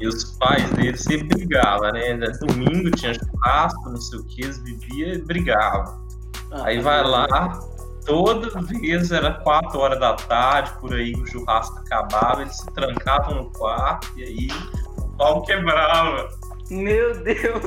[0.01, 2.17] e os pais dele sempre brigavam, né?
[2.41, 6.09] Domingo tinha churrasco, não sei o que, eles viviam e brigavam.
[6.51, 7.61] Ah, Aí vai lá,
[8.07, 13.35] toda vez era 4 horas da tarde, por aí o churrasco acabava, eles se trancavam
[13.35, 14.49] no quarto e aí
[14.97, 16.27] o pau quebrava.
[16.71, 17.63] Meu Deus!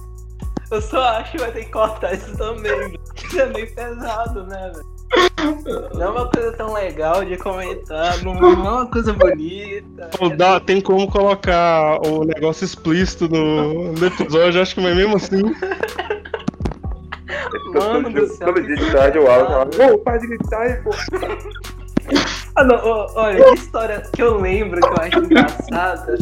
[0.70, 2.98] Eu só acho que vai ter que cortar isso também.
[3.16, 4.96] Isso é meio pesado, né, velho?
[5.94, 10.10] Não é uma coisa tão legal de comentar, não não é uma coisa bonita.
[10.18, 15.16] Pô, dá- tem como colocar o negócio explícito no, no episódio, acho que mas mesmo
[15.16, 15.42] assim.
[17.74, 19.72] Mano do céu, Todo dia de tarde eu aula pesado.
[19.76, 20.90] falava, ô, para de gritar aí, pô.
[22.54, 26.16] Ah, não, ó, olha, que história que eu lembro que eu acho engraçada,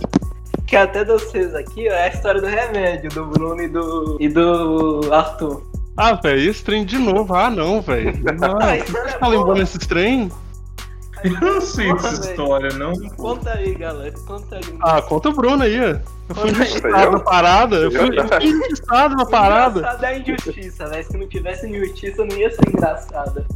[0.67, 4.29] que até vocês aqui, ó, é a história do remédio, do Bruno e do, e
[4.29, 5.63] do Arthur.
[5.97, 7.35] Ah, velho, esse trem de novo.
[7.35, 8.13] Ah, não, velho.
[8.43, 9.37] Ah, você história tá boa.
[9.37, 10.31] lembrando esses trem?
[11.23, 12.93] Eu não sei Porra, essa história, não.
[13.17, 14.79] Conta aí, galera, conta aí.
[14.83, 15.99] Ah, conta o Bruno aí, ó.
[16.29, 17.77] Eu fui injustiçado na parada.
[17.77, 19.79] Eu fui, eu fui injustiçado na parada.
[19.79, 21.05] Engraçado é a injustiça, velho.
[21.05, 23.47] Se não tivesse injustiça, não ia ser engraçada.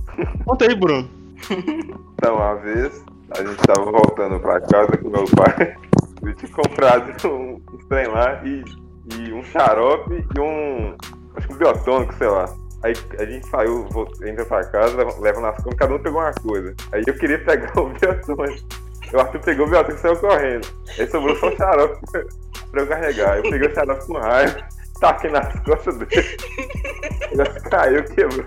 [0.47, 1.09] Conta aí, Bruno.
[1.51, 3.05] Então, uma vez,
[3.39, 5.77] a gente tava voltando pra casa com meu pai.
[6.23, 8.63] Eu tinha comprado um, um trem lá e,
[9.15, 10.97] e um xarope e um.
[11.37, 12.45] Acho que um biotônico, sei lá.
[12.83, 13.89] Aí a gente saiu,
[14.25, 16.75] entra pra casa, leva, nas contas, cada um pegou uma coisa.
[16.93, 18.67] Aí eu queria pegar o biotônico.
[19.13, 20.69] O Arthur pegou o biotônico e saiu correndo.
[20.99, 22.01] Aí sobrou só o xarope
[22.71, 23.37] pra eu carregar.
[23.39, 24.69] Eu peguei o xarope com raiva,
[25.01, 26.37] taquei nas costas dele.
[27.31, 28.47] Ele caiu, quebrou.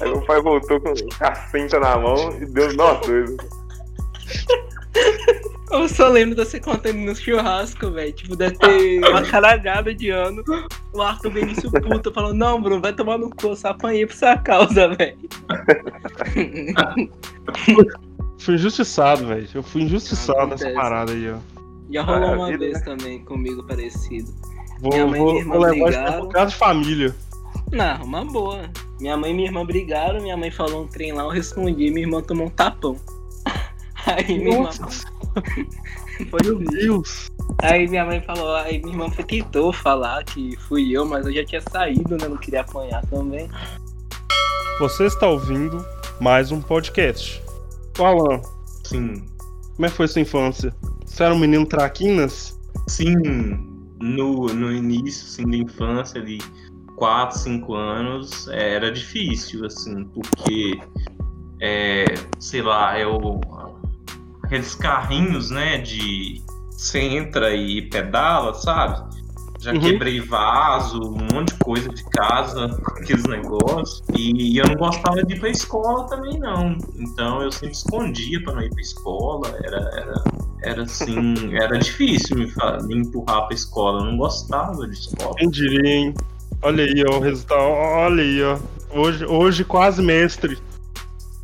[0.00, 3.36] Aí meu pai voltou com a cinta na mão e deu nós dois.
[5.70, 8.12] Eu só lembro de você contando no churrasco, velho.
[8.12, 10.42] Tipo, deve ter uma caralhada de ano.
[10.92, 14.14] O Arthur Benício puta falou, não, Bruno, vai tomar no cu, eu só apanhei por
[14.14, 15.18] sua causa, velho.
[18.38, 19.48] Fui injustiçado, velho.
[19.54, 21.36] Eu fui injustiçado Ah, nessa parada aí, ó.
[21.90, 22.84] Já rolou uma Maravilha, vez né?
[22.84, 24.32] também comigo parecido.
[24.80, 26.22] Vou, Minha mãe e vou, minha irmã vou levar isso brigaram.
[26.28, 27.14] pra casa de família.
[27.72, 28.70] Não, uma boa.
[29.00, 32.06] Minha mãe e minha irmã brigaram, minha mãe falou um trem lá, eu respondi, minha
[32.06, 32.96] irmã tomou um tapão.
[34.06, 34.70] Aí minha irmã.
[36.30, 37.30] Foi meu Deus.
[37.62, 41.44] Aí minha mãe falou, aí minha irmã tentou falar que fui eu, mas eu já
[41.44, 42.28] tinha saído, né?
[42.28, 43.48] Não queria apanhar também.
[44.78, 45.84] Você está ouvindo
[46.20, 47.42] mais um podcast.
[47.98, 48.40] Alan,
[48.84, 49.24] Sim.
[49.74, 50.74] como é que foi sua infância?
[51.04, 52.58] Você era um menino traquinas?
[52.86, 53.16] Sim,
[54.00, 56.38] no, no início assim, da infância ali,
[56.96, 60.78] 4, 5 anos é, era difícil, assim, porque,
[61.60, 62.04] é,
[62.38, 63.40] sei lá, eu,
[64.46, 66.40] aqueles carrinhos, né, de
[66.70, 69.16] você entra e pedala, sabe?
[69.58, 69.80] Já Uhum.
[69.80, 72.66] quebrei vaso, um monte de coisa de casa,
[73.00, 74.02] aqueles negócios.
[74.14, 76.76] E eu não gostava de ir pra escola também, não.
[76.96, 79.48] Então eu sempre escondia pra não ir pra escola.
[79.64, 80.24] Era, era,
[80.62, 82.52] era assim, era difícil me,
[82.86, 84.00] me empurrar pra escola.
[84.02, 85.34] Eu não gostava de escola.
[85.36, 86.14] Quem diria, hein?
[86.62, 87.60] Olha aí, ó, o resultado.
[87.62, 88.58] Olha aí, ó.
[88.90, 90.58] Hoje, hoje quase mestre.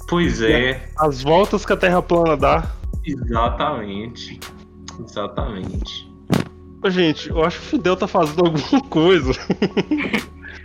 [0.07, 2.71] Pois é, As voltas que a Terra plana dá.
[3.05, 4.39] Exatamente.
[5.05, 6.11] Exatamente.
[6.85, 9.33] Ô, gente, eu acho que o Fidel tá fazendo alguma coisa.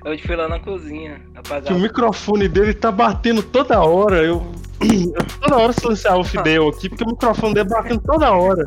[0.05, 1.73] Eu fui lá na cozinha, Que apagar.
[1.73, 4.23] o microfone dele tá batendo toda hora.
[4.23, 4.45] Eu,
[4.81, 8.63] eu toda hora silenciava o Fidel aqui, porque o microfone dele batendo toda hora.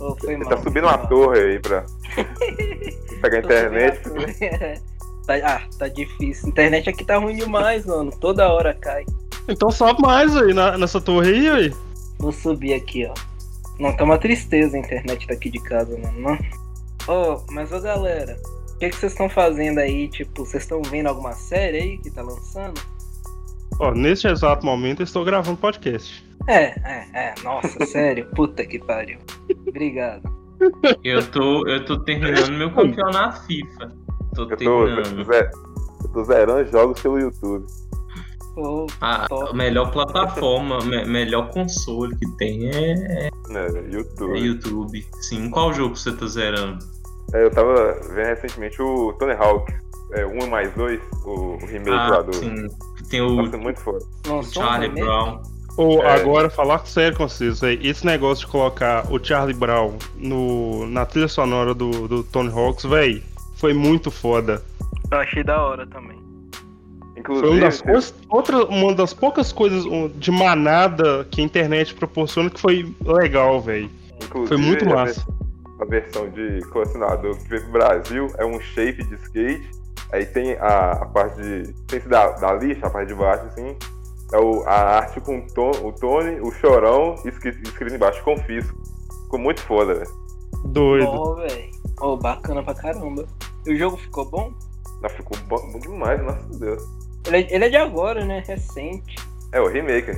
[0.00, 0.50] Oh, foi Ele mal.
[0.50, 1.84] tá subindo uma torre aí pra
[3.22, 4.00] pegar a internet.
[5.26, 6.48] Tá- ah, tá difícil.
[6.50, 8.12] Internet aqui tá ruim demais, mano.
[8.20, 9.04] Toda hora cai.
[9.48, 11.74] Então sobe mais aí na- nessa torre aí, aí.
[12.18, 13.14] Vou subir aqui, ó.
[13.78, 16.20] Não, tá uma tristeza a internet daqui de casa, mano.
[16.20, 16.38] Não.
[17.08, 18.36] Ô, mas ô galera,
[18.74, 20.08] o que que vocês estão fazendo aí?
[20.08, 22.80] Tipo, vocês estão vendo alguma série aí que tá lançando?
[23.78, 26.24] Ó, neste exato momento eu estou gravando podcast.
[26.48, 27.34] É, é, é.
[27.44, 28.26] Nossa, sério?
[28.34, 29.18] Puta que pariu.
[29.68, 30.22] Obrigado.
[31.04, 33.92] Eu tô, eu tô terminando meu campeonato FIFA.
[34.34, 35.32] Tô Eu tô, terminando.
[35.32, 37.66] eu tô zerando jogos pelo YouTube.
[38.56, 39.54] Ô, A Top.
[39.54, 43.30] melhor plataforma, me- melhor console que tem é, é
[43.90, 44.38] YouTube.
[44.38, 45.06] YouTube.
[45.20, 46.78] Sim, qual jogo você tá zerando?
[47.34, 49.72] É, eu tava vendo recentemente o Tony Hawk,
[50.12, 52.32] é, 1 mais 2, o, o remake lá Ah, do.
[52.34, 52.66] sim.
[53.10, 53.98] Tem o, Nossa, muito foda.
[54.28, 55.04] um Charlie remake?
[55.06, 55.42] Brown.
[55.76, 56.14] Ou É.
[56.20, 61.04] agora, falar sério com vocês, aí, esse negócio de colocar o Charlie Brown no, na
[61.04, 63.22] trilha sonora do, do Tony Hawks, véi,
[63.56, 64.62] foi muito foda.
[65.10, 66.16] Eu achei da hora também.
[67.26, 71.94] Inclusive, Foi uma das, coisas- outra, uma das poucas coisas de manada que a internet
[71.94, 73.90] proporciona que foi legal, véi.
[74.22, 75.26] inclusive, Foi muito massa.
[75.80, 79.68] A versão de colecionador que veio pro Brasil é um shape de skate.
[80.12, 81.72] Aí tem a, a parte de.
[81.88, 83.76] Tem esse da, da lixa, a parte de baixo, assim.
[84.32, 88.74] É o, a arte com o, Ton- o Tony, o Chorão escrito, escrito embaixo, confisco.
[89.24, 90.10] Ficou muito foda, velho.
[90.66, 91.08] Doido.
[91.08, 91.70] Ó, velho.
[92.00, 93.26] Ô, bacana pra caramba.
[93.66, 94.52] E o jogo ficou bom?
[95.02, 96.82] Não, ficou bom, bom demais, nossa Deus.
[97.26, 98.42] Ele é, ele é de agora, né?
[98.46, 99.16] Recente.
[99.52, 100.10] É, o remake,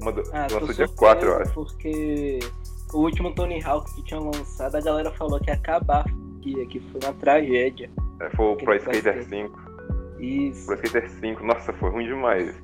[0.00, 1.52] mandou, Ah, lançou dia surpreso 4, eu acho.
[1.52, 2.38] Porque
[2.92, 6.04] o último Tony Hawk que tinham lançado, a galera falou que ia acabar.
[6.40, 7.90] Que, que foi uma tragédia.
[8.20, 9.60] É, foi o Pro Skater Pro 5.
[10.20, 10.66] Isso.
[10.66, 12.54] Pro Skater 5, nossa, foi ruim demais.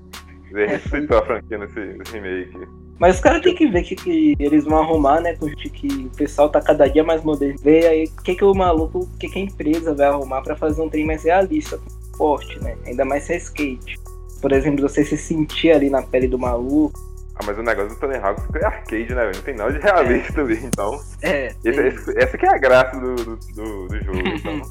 [0.51, 2.69] Ele É, ressuscitou a franquia nesse, nesse remake.
[2.99, 5.35] Mas os caras têm que ver o que, que eles vão arrumar, né?
[5.35, 7.59] Com que, o pessoal tá cada dia mais moderno.
[7.61, 10.55] Ver aí o que, que o maluco, o que, que a empresa vai arrumar pra
[10.55, 11.81] fazer um trem mais realista,
[12.23, 12.77] forte, né?
[12.87, 13.99] Ainda mais se é skate.
[14.41, 16.93] Por exemplo, você se sentir ali na pele do maluco.
[17.35, 19.35] Ah, mas o negócio do Tony Hawk é arcade, né, velho?
[19.37, 21.01] Não tem nada de realista ali, então.
[21.23, 24.63] É, Esse- esse- essa que é a graça do, do, do- do jogo, então.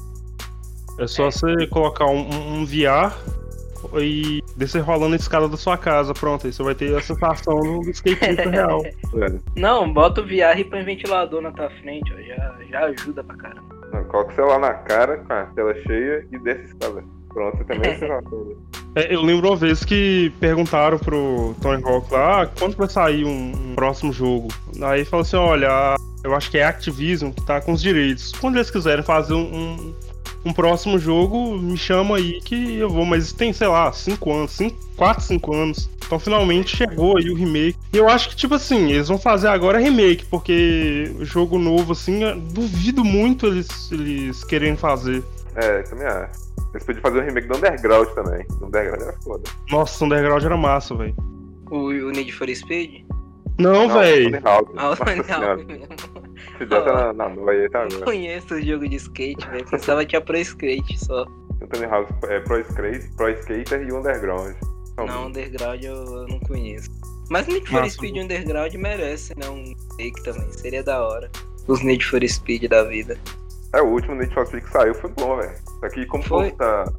[0.98, 3.14] É só você colocar um, um- um VR
[4.00, 6.14] e descer rolando a escada da sua casa.
[6.14, 8.80] Pronto, aí você vai ter a sensação do skatista real.
[8.86, 9.60] É.
[9.60, 12.16] Não, bota o VR e põe ventilador na tua frente, ó.
[12.22, 13.74] Já, já ajuda pra caramba.
[13.92, 17.04] Não, Coloca o celular na cara, com a tela cheia e desce a escada.
[17.32, 17.98] Pronto, também é?
[18.94, 23.24] É, eu lembro uma vez que perguntaram pro Tony Hawk lá ah, quando vai sair
[23.24, 24.48] um, um próximo jogo.
[24.82, 27.80] Aí ele falou assim: olha, eu acho que é a Activision que tá com os
[27.80, 28.32] direitos.
[28.32, 29.94] Quando eles quiserem fazer um, um,
[30.44, 33.06] um próximo jogo, me chama aí que eu vou.
[33.06, 34.58] Mas tem, sei lá, 5 anos,
[34.96, 35.90] 4, 5 anos.
[36.04, 37.78] Então finalmente chegou aí o remake.
[37.94, 42.22] E eu acho que, tipo assim, eles vão fazer agora remake, porque jogo novo, assim,
[42.22, 45.24] eu duvido muito eles, eles quererem fazer.
[45.56, 46.51] É, também acho.
[46.72, 48.46] Eles podiam fazer um remake do Underground também.
[48.60, 49.50] O Underground era foda.
[49.70, 51.14] Nossa, Underground era massa, velho.
[51.70, 53.04] O, o Need for Speed?
[53.58, 54.30] Não, velho.
[54.32, 54.72] Tony Hawk.
[54.76, 55.20] Ah, o Tony.
[55.20, 55.86] Hawk mesmo.
[56.54, 58.04] Esse dia tá na, na noia aí, tá Não agora.
[58.04, 59.64] conheço o jogo de skate, velho.
[59.66, 61.24] Pensava que tinha pro skate só.
[61.60, 64.54] O Tony Hawk é Pro, Skate, Pro Skater e o Underground.
[64.96, 66.90] São Não, Underground eu, eu não conheço.
[67.30, 69.48] Mas Need for Nossa, Speed Underground merece, né?
[69.48, 70.50] Um fake também.
[70.52, 71.30] Seria da hora.
[71.68, 73.16] Os Need for Speed da vida.
[73.72, 75.52] É, o último Need for Speed que saiu foi bom, velho.
[75.80, 76.44] Só que como o Foi?
[76.50, 76.92] povo tá.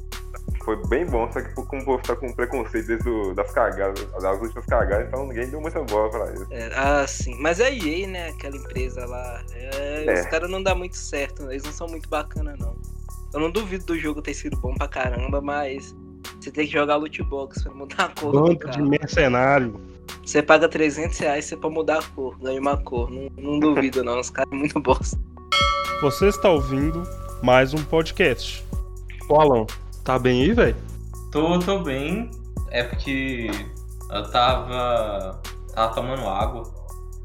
[0.64, 4.04] Foi bem bom, só que como o povo tá com preconceito desde o- das cagadas,
[4.20, 6.46] das últimas cagadas, então ninguém deu muita bola pra isso.
[6.50, 7.36] É, ah, sim.
[7.40, 8.28] Mas a EA, né?
[8.30, 9.42] Aquela empresa lá.
[9.54, 10.20] é, É.
[10.20, 11.50] Os caras não dá muito certo.
[11.50, 12.74] Eles não são muito bacana, não.
[13.32, 15.94] Eu não duvido do jogo ter sido bom pra caramba, mas.
[16.40, 19.80] Você tem que jogar loot box pra mudar a cor do Bando de mercenário.
[20.24, 23.10] Você paga 300 reais você pra mudar a cor, ganha uma cor.
[23.10, 24.18] Não, não duvido, não.
[24.20, 25.14] Os caras são muito bons.
[26.00, 27.02] Você está ouvindo
[27.42, 28.64] mais um podcast.
[29.28, 29.66] Ô, Alan,
[30.02, 30.76] Tá bem aí, velho?
[31.32, 32.30] Tô, tô bem.
[32.70, 33.48] É porque
[34.10, 35.40] eu tava.
[35.74, 36.62] tava tomando água.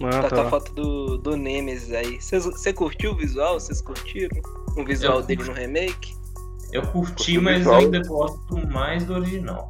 [0.02, 0.50] Ah, Tá com a tá.
[0.50, 2.20] foto do, do Nemesis aí.
[2.22, 3.60] Você curtiu o visual?
[3.60, 4.42] Vocês curtiram?
[4.78, 5.52] O visual Eu dele curti.
[5.52, 6.16] no remake?
[6.72, 7.80] Eu curti, Curti mas eu visual.
[7.80, 9.70] ainda gosto mais do original.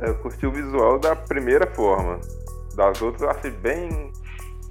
[0.00, 2.18] Eu curti o visual da primeira forma.
[2.74, 4.10] Das outras eu achei bem.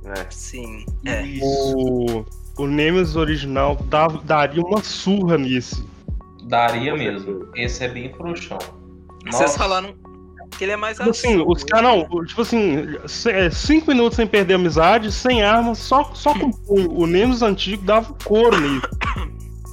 [0.04, 0.28] né?
[0.32, 0.86] Sim.
[1.06, 1.22] É.
[1.22, 1.46] Isso.
[1.78, 2.26] O,
[2.58, 5.86] o Nemesis original dava- daria uma surra nesse.
[6.44, 7.48] Daria mesmo.
[7.56, 8.58] Esse é bem frouxão.
[9.26, 9.94] Vocês Nossa, falaram
[10.58, 11.70] que ele é mais Tipo assim, os né?
[11.70, 12.88] caras não, tipo assim,
[13.28, 17.84] é, cinco minutos sem perder amizade, sem arma, só, só com o, o Nemesis antigo
[17.84, 18.82] dava couro nele.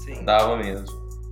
[0.04, 0.24] Sim.
[0.24, 0.86] Dava mesmo.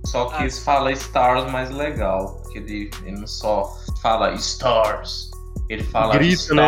[0.05, 0.41] Só que Ah.
[0.41, 2.39] eles falam Stars mais legal.
[2.43, 3.69] Porque ele, ele não só
[4.01, 5.29] fala Stars.
[5.69, 6.67] Ele fala Grita, né?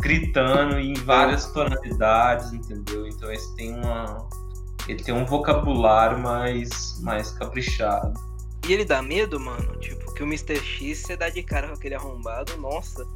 [0.00, 3.06] Gritando em várias tonalidades, entendeu?
[3.06, 4.28] Então esse tem uma.
[4.88, 8.12] Ele tem um vocabulário mais, mais caprichado.
[8.66, 9.76] E ele dá medo, mano?
[9.78, 10.56] Tipo, que o Mr.
[10.56, 13.06] X você dá de cara com aquele arrombado, nossa.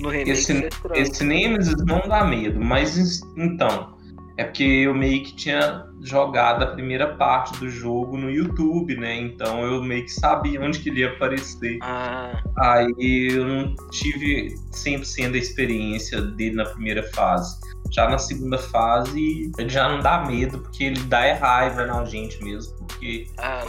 [0.00, 0.98] No remake Esse- tranca.
[0.98, 3.94] Esse Nemesis não dá medo, mas então.
[4.42, 9.16] É porque eu meio que tinha jogado a primeira parte do jogo no YouTube, né?
[9.20, 11.78] Então eu meio que sabia onde que ele ia aparecer.
[11.80, 17.56] Ah, Aí eu não tive 100% da experiência dele na primeira fase.
[17.92, 22.04] Já na segunda fase, ele já não dá medo, porque ele dá é raiva na
[22.04, 22.74] gente mesmo.
[22.78, 23.64] Porque, ah,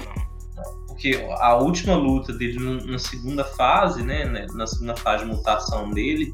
[0.88, 5.92] porque a última luta dele na segunda fase, né, né, Na segunda fase de mutação
[5.92, 6.34] dele,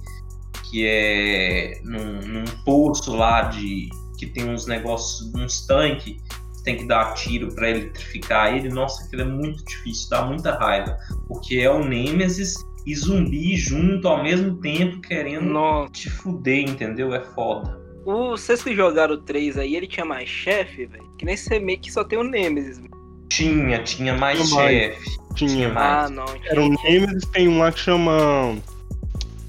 [0.70, 3.90] que é num, num poço lá de.
[4.20, 6.18] Que tem uns negócios, uns tanques.
[6.64, 8.68] Tem que dar tiro pra eletrificar ele.
[8.70, 10.98] Nossa, aquilo é muito difícil, dá muita raiva.
[11.28, 12.54] Porque é o Nemesis
[12.86, 15.92] e zumbi junto ao mesmo tempo querendo Nossa.
[15.92, 17.14] te fuder, entendeu?
[17.14, 17.80] É foda.
[18.06, 21.10] O, vocês que jogaram o 3 aí, ele tinha mais chefe, velho?
[21.18, 22.82] Que nesse remake só tem o Nemesis.
[23.30, 24.78] Tinha, tinha mais Tinha mais.
[24.78, 25.18] chefe.
[25.36, 25.70] Tinha.
[25.70, 26.06] mais.
[26.06, 26.26] Ah, não.
[26.46, 28.58] Era o Nemesis, tem um lá que chama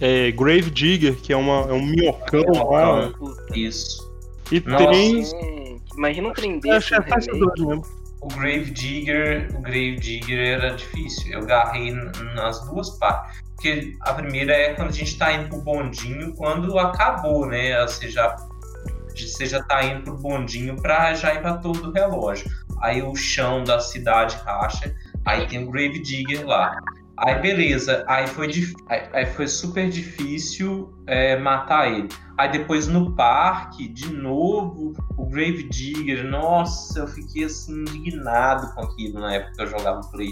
[0.01, 3.11] é, Grave Digger, que é, uma, é um minhocão lá.
[3.11, 3.59] Puta.
[3.59, 4.10] Isso.
[4.51, 4.87] E Nossa.
[4.87, 5.25] tem.
[5.25, 7.85] Gente, imagina um trem desse acho que é mesmo.
[8.21, 11.33] O Grave Digger, o Grave Digger era difícil.
[11.33, 11.93] Eu agarrei
[12.35, 13.41] nas duas partes.
[13.55, 17.81] Porque a primeira é quando a gente tá indo pro bondinho, quando acabou, né?
[17.83, 18.37] Você já,
[19.15, 22.51] você já tá indo pro bondinho pra já ir pra torre do relógio.
[22.81, 24.95] Aí o chão da cidade racha,
[25.27, 26.75] aí tem o Grave Digger lá.
[27.23, 32.09] Aí beleza, aí foi, dif- aí, foi super difícil é, matar ele.
[32.39, 38.81] Aí depois no parque, de novo, o Grave Digger, nossa, eu fiquei assim indignado com
[38.81, 40.31] aquilo na época que eu jogava Play.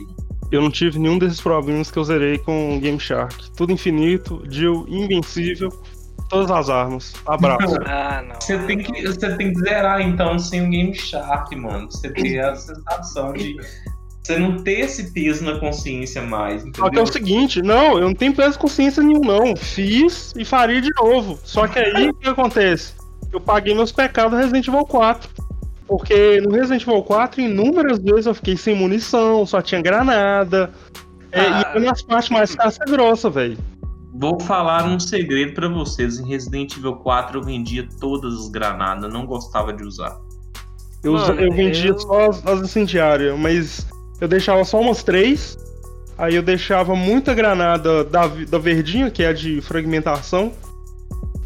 [0.51, 3.51] Eu não tive nenhum desses problemas que eu zerei com Game Shark.
[3.51, 5.69] Tudo infinito, Jill invencível,
[6.31, 7.13] todas as armas.
[7.27, 7.77] Abraço.
[7.87, 8.41] Ah, não.
[8.41, 11.91] Você tem que, você tem que zerar então sem o Game Shark, mano.
[11.91, 13.57] Você ter a sensação de
[14.35, 17.03] você não ter esse peso na consciência mais, Só que é entendeu?
[17.05, 19.57] o seguinte, não, eu não tenho peso de consciência nenhum, não.
[19.57, 21.39] Fiz e faria de novo.
[21.45, 22.93] Só que aí o que acontece?
[23.33, 25.29] Eu paguei meus pecados no Resident Evil 4.
[25.87, 30.71] Porque no Resident Evil 4, inúmeras vezes eu fiquei sem munição, só tinha granada.
[31.33, 31.73] É, Ah.
[31.77, 33.57] E nas partes mais casca grossa, velho.
[34.15, 36.19] Vou falar um segredo pra vocês.
[36.19, 40.19] Em Resident Evil 4 eu vendia todas as granadas, eu não gostava de usar.
[41.05, 43.87] Eu, Mano, eu vendia eu- só as, as incendiárias, mas
[44.21, 45.57] eu deixava só umas três.
[46.17, 50.53] Aí eu deixava muita granada da, da verdinha, que é a de fragmentação.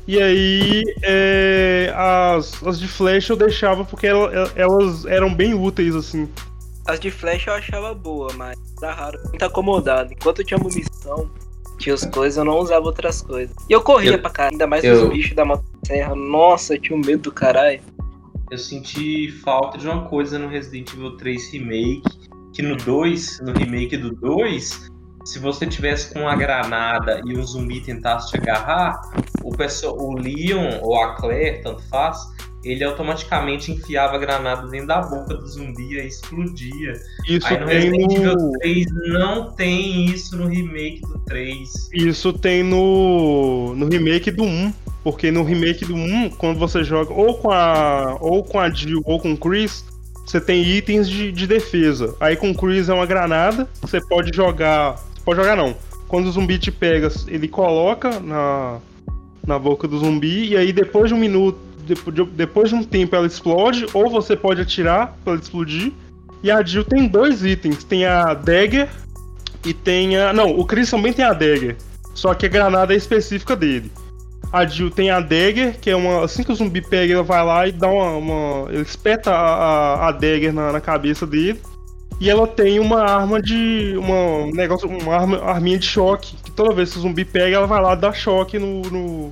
[0.08, 5.94] E aí é, as, as de flash eu deixava porque ela- elas eram bem úteis,
[5.94, 6.28] assim.
[6.86, 9.18] As de flash eu achava boa, mas era raro.
[9.28, 10.12] Muito acomodado.
[10.12, 11.30] Enquanto eu tinha munição,
[11.78, 13.54] tinha as coisas, eu não usava outras coisas.
[13.68, 16.14] E eu corria Eu- pra caralho, ainda mais eu- os bichos da motosserra.
[16.16, 17.80] Nossa, eu tinha um medo do caralho.
[18.50, 22.02] Eu senti falta de uma coisa no Resident Evil 3 Remake,
[22.52, 24.90] que no 2, no remake do 2,
[25.24, 29.00] se você tivesse com uma granada e um zumbi tentasse te agarrar,
[29.42, 32.18] o, pessoal, o Leon ou a Claire, tanto faz,
[32.64, 36.92] ele automaticamente enfiava a granada dentro da boca do zumbi e explodia.
[37.28, 38.52] Isso Aí no tem Resident Evil no.
[38.58, 41.88] 3 não tem isso no remake do 3.
[41.92, 43.74] Isso tem no.
[43.74, 44.72] no remake do 1.
[45.02, 48.16] Porque no remake do 1, quando você joga ou com a.
[48.20, 49.84] ou com a Jill ou com o Chris,
[50.24, 52.14] você tem itens de, de defesa.
[52.20, 54.94] Aí com o Chris é uma granada, você pode jogar.
[54.94, 55.76] Você pode jogar não.
[56.08, 58.78] Quando o zumbi te pega, ele coloca na,
[59.46, 61.58] na boca do zumbi, e aí depois de um minuto,
[62.34, 65.92] depois de, um tempo ela explode, ou você pode atirar pra ela explodir.
[66.42, 68.88] E a Jill tem dois itens, tem a Dagger
[69.64, 70.32] e tem a.
[70.32, 71.76] Não, o Chris também tem a Dagger.
[72.14, 73.90] Só que a granada é específica dele.
[74.52, 76.24] A Jill tem a Dagger, que é uma.
[76.24, 78.10] Assim que o zumbi pega, ela vai lá e dá uma.
[78.16, 81.58] uma- ele espeta a, a, Dagger na, na cabeça dele.
[82.20, 83.96] E ela tem uma arma de.
[83.96, 86.36] uma um negócio, uma arma, arminha de choque.
[86.36, 89.30] Que toda vez que o zumbi pega, ela vai lá dar choque no, no,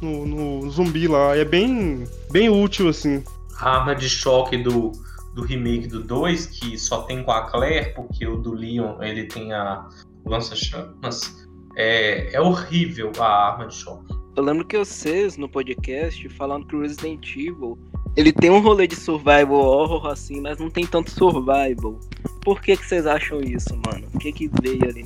[0.00, 1.36] no, no zumbi lá.
[1.36, 3.24] É bem, bem útil, assim.
[3.58, 4.92] A arma de choque do,
[5.34, 9.24] do remake do 2, que só tem com a Claire, porque o do Leon ele
[9.24, 9.88] tem a
[10.24, 11.48] lança-chamas.
[11.76, 14.21] É, é horrível a arma de choque.
[14.34, 17.78] Eu lembro que vocês no podcast falando que o Resident Evil
[18.16, 21.98] ele tem um rolê de survival horror assim, mas não tem tanto survival.
[22.40, 24.06] Por que, que vocês acham isso, mano?
[24.14, 25.04] O que que veio ali?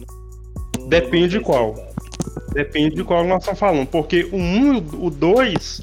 [0.79, 0.89] No...
[0.89, 1.75] Depende de qual.
[2.53, 3.89] Depende de qual nós estamos falando.
[3.89, 5.83] Porque o 1 e o 2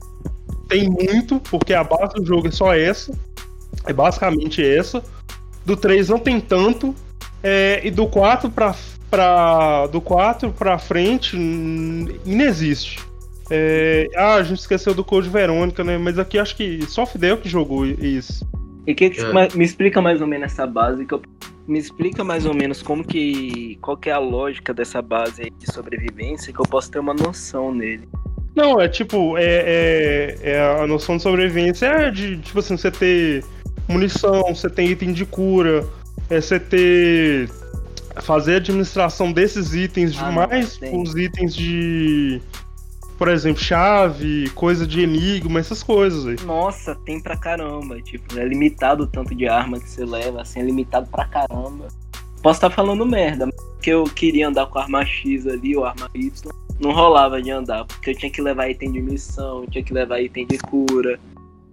[0.69, 3.13] tem muito, porque a base do jogo é só essa.
[3.85, 5.03] É basicamente essa.
[5.65, 6.95] Do 3 não tem tanto.
[7.43, 8.73] É, e do 4 pra,
[9.09, 11.35] pra, do 4 pra frente
[12.25, 12.99] inexiste.
[13.49, 15.97] É, ah, a gente esqueceu do Code Verônica, né?
[15.97, 18.47] Mas aqui acho que só o Fidel que jogou isso.
[18.85, 19.31] E que, que é.
[19.55, 21.21] me explica mais ou menos essa base que eu
[21.67, 25.71] me explica mais ou menos como que qual que é a lógica dessa base de
[25.71, 28.07] sobrevivência que eu posso ter uma noção nele.
[28.55, 32.91] Não, é tipo, é, é, é a noção de sobrevivência é de, tipo assim, você
[32.91, 33.43] ter
[33.87, 35.87] munição, você tem item de cura,
[36.29, 37.49] é você ter.
[38.17, 42.41] fazer a administração desses itens ah, demais os itens de
[43.23, 46.35] por exemplo, chave, coisa de enigma, essas coisas aí.
[46.45, 48.01] Nossa, tem pra caramba.
[48.01, 51.87] Tipo, é limitado o tanto de arma que você leva, assim, é limitado pra caramba.
[52.41, 55.85] Posso estar tá falando merda, porque eu queria andar com a arma X ali, ou
[55.85, 56.51] arma Y.
[56.81, 60.19] Não rolava de andar, porque eu tinha que levar item de missão, tinha que levar
[60.19, 61.17] item de cura,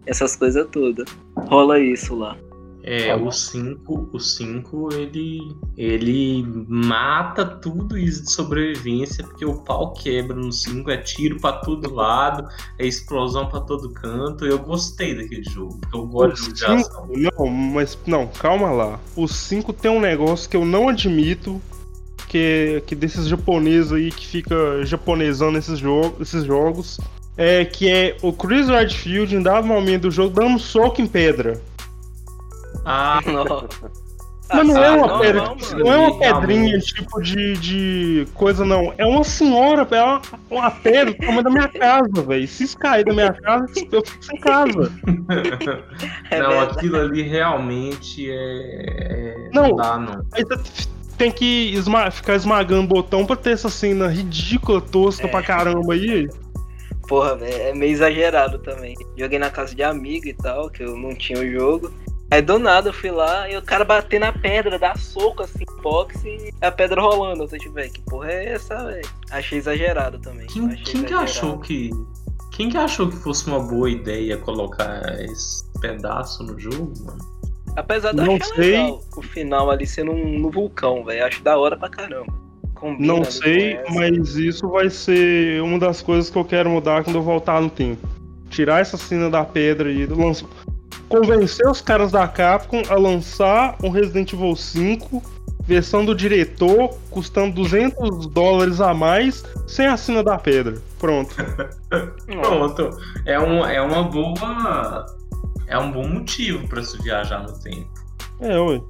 [0.06, 1.04] essas coisas todas.
[1.36, 2.36] Rola isso lá.
[2.82, 9.92] É, o 5, o 5 ele ele mata tudo isso de sobrevivência, porque o pau
[9.92, 14.46] quebra no 5, é tiro para todo lado, é explosão para todo canto.
[14.46, 17.08] Eu gostei daquele jogo, porque eu gosto de ação.
[17.08, 19.00] Não, mas não, calma lá.
[19.14, 21.60] O 5 tem um negócio que eu não admito,
[22.28, 26.98] que, que desses japoneses aí que fica japonesando esses, jogo, esses jogos,
[27.36, 31.06] é que é o Chris Redfield em dado momento do jogo dando um soco em
[31.06, 31.60] pedra.
[32.84, 33.20] Ah,
[34.52, 38.92] Mas não, é uma pedra, não, não, é uma pedrinha tipo de, de coisa, não.
[38.98, 42.48] É uma senhora, é uma, uma pedra do tamanho da minha casa, velho.
[42.48, 44.92] Se cair da minha casa, eu fico sem casa.
[46.30, 48.34] É não, aquilo ali realmente é.
[48.34, 50.26] é não, não dá, não.
[50.32, 55.26] Aí você tem que esma ficar esmagando o botão pra ter essa cena ridícula, tosca
[55.26, 55.30] é.
[55.30, 56.28] pra caramba aí.
[57.08, 58.94] Porra, é meio exagerado também.
[59.16, 61.92] Joguei na casa de amigo e tal, que eu não tinha o jogo.
[62.30, 65.64] Aí do nada eu fui lá e o cara bater na pedra, dar soco assim,
[65.82, 67.42] boxe e a pedra rolando.
[67.42, 69.08] Eu tô tipo, velho, que porra é essa, velho?
[69.32, 70.46] Achei exagerado também.
[70.46, 71.06] Quem, quem exagerado.
[71.06, 71.90] que achou que.
[72.52, 77.40] Quem que achou que fosse uma boa ideia colocar esse pedaço no jogo, mano?
[77.76, 78.72] Apesar de achar sei.
[78.72, 81.24] legal o final ali sendo um, no vulcão, velho.
[81.24, 82.32] Acho da hora pra caramba.
[82.74, 87.16] Combina não sei, mas isso vai ser uma das coisas que eu quero mudar quando
[87.16, 88.06] eu voltar no tempo.
[88.48, 90.46] Tirar essa cena da pedra e lançar
[91.10, 97.56] convencer os caras da Capcom a lançar um Resident Evil 5 versão do diretor, custando
[97.56, 100.80] 200 dólares a mais, sem a sina da pedra.
[100.98, 101.34] Pronto.
[102.26, 102.90] Pronto.
[103.26, 105.06] É, um, é uma boa.
[105.68, 107.88] É um bom motivo para se viajar no tempo.
[108.40, 108.82] É, oi.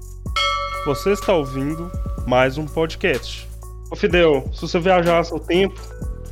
[0.87, 1.91] Você está ouvindo
[2.27, 3.47] mais um podcast.
[3.91, 5.79] Ô Fidel, se você viajasse no tempo,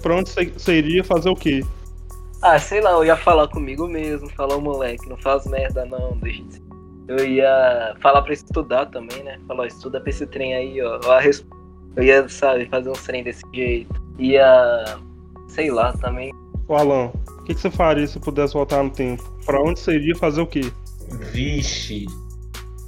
[0.00, 1.62] pra onde você iria fazer o quê?
[2.40, 6.16] Ah, sei lá, eu ia falar comigo mesmo, falar o moleque, não faz merda não,
[6.18, 6.62] deixa de...
[7.08, 9.40] Eu ia falar pra estudar também, né?
[9.48, 11.00] Falar, estuda pra esse trem aí, ó.
[11.96, 14.00] Eu ia, sabe, fazer uns trem desse jeito.
[14.18, 14.84] Ia,
[15.48, 16.30] sei lá, também.
[16.68, 19.24] Ô Alan, o que, que você faria se pudesse voltar no tempo?
[19.46, 20.70] Pra onde você iria fazer o quê?
[21.32, 22.04] Vixe.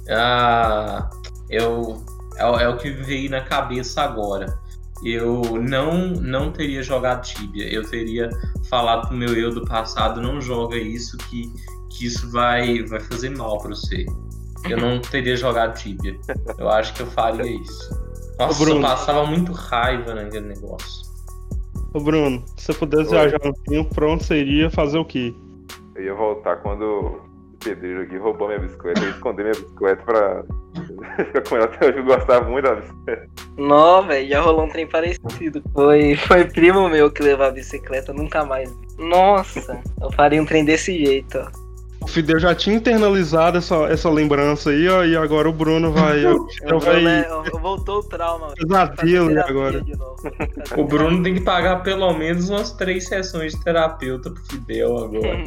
[0.07, 1.09] Ah,
[1.49, 2.03] eu.
[2.37, 4.60] É, é o que veio na cabeça agora
[5.03, 7.71] eu não não teria jogado Tibia.
[7.71, 8.29] Eu teria
[8.69, 11.51] falado pro meu eu do passado, não joga isso que,
[11.89, 14.05] que isso vai vai fazer mal para você.
[14.69, 16.17] Eu não teria jogado Tibia.
[16.57, 18.11] Eu acho que eu faria isso.
[18.37, 21.09] Nossa, Bruno, eu passava muito raiva naquele negócio.
[21.93, 23.19] Ô Bruno, se você pudesse Oi.
[23.19, 25.33] viajar no tempo, pra onde você iria fazer o quê?
[25.95, 27.19] Eu ia voltar quando
[27.63, 29.01] pedreiro aqui roubou minha bicicleta.
[29.01, 30.43] Eu escondi minha bicicleta pra
[31.17, 31.97] ficar com ela até hoje.
[31.97, 33.27] Eu gostava muito da bicicleta.
[33.57, 35.63] Não, velho, já rolou um trem parecido.
[35.73, 38.73] Foi, foi primo meu que levava a bicicleta, nunca mais.
[38.97, 41.71] Nossa, eu faria um trem desse jeito, ó.
[42.01, 46.25] O Fidel já tinha internalizado essa, essa lembrança aí, ó, e agora o Bruno vai.
[46.25, 47.05] o Bruno vai...
[47.05, 47.27] É,
[47.61, 48.53] voltou o trauma.
[48.55, 49.81] Pesadelo agora.
[50.77, 55.43] O Bruno tem que pagar pelo menos umas três sessões de terapeuta pro Fidel agora.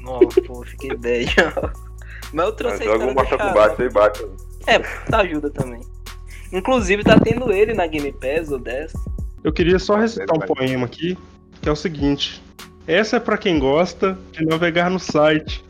[0.00, 1.28] Nossa, pô, fiquei ideia.
[2.32, 4.26] Mas eu trouxe Joga um Mortal Kombat aí, bate.
[4.66, 5.80] É, tá ajuda também.
[6.52, 8.92] Inclusive tá tendo ele na Game Pass, o 10.
[9.42, 11.16] Eu queria só recitar um poema aqui,
[11.60, 12.42] que é o seguinte.
[12.86, 15.64] Essa é pra quem gosta de navegar no site.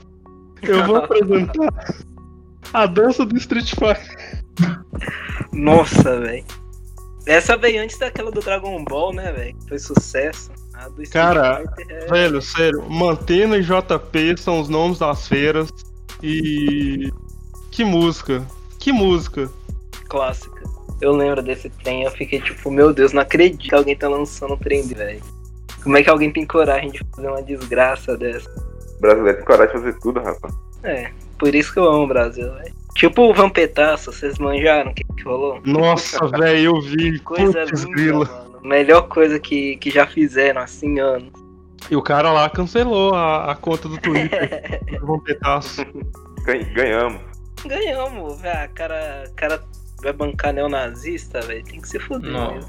[0.62, 2.05] Eu vou apresentar
[2.72, 4.45] a dança do Street Fighter.
[5.53, 6.45] Nossa, velho.
[7.26, 9.57] Essa veio antes daquela do Dragon Ball, né, velho?
[9.68, 10.51] Foi sucesso.
[11.12, 15.68] Cara, é- Velho, sério, Mantena e JP são os nomes das feiras.
[16.22, 17.12] E.
[17.70, 18.45] Que música!
[18.78, 19.51] Que música!
[20.09, 20.64] clássica.
[21.01, 24.55] Eu lembro desse trem, eu fiquei tipo, meu Deus, não acredito que alguém tá lançando
[24.55, 25.22] um trem, velho.
[25.83, 28.51] Como é que alguém tem coragem de fazer uma desgraça dessa?
[28.99, 30.53] O brasileiro tem coragem de fazer tudo, rapaz.
[30.83, 32.74] É, por isso que eu amo o Brasil, velho.
[32.97, 35.61] Tipo o Vampetaço, vocês manjaram o que, que rolou?
[35.64, 37.18] Nossa, velho, eu vi.
[37.20, 38.24] Coisa Putz, linda, grila.
[38.26, 38.50] mano.
[38.63, 41.31] Melhor coisa que, que já fizeram, assim, anos.
[41.91, 44.81] E o cara lá cancelou a, a conta do Twitter.
[45.01, 45.85] do Vampetaço.
[46.45, 47.21] Gan- Ganhamos.
[47.67, 48.71] Ganhamos, velho.
[48.75, 49.63] Cara, cara
[50.03, 51.65] vai bancar neonazista, velho.
[51.65, 52.61] Tem que se fuder.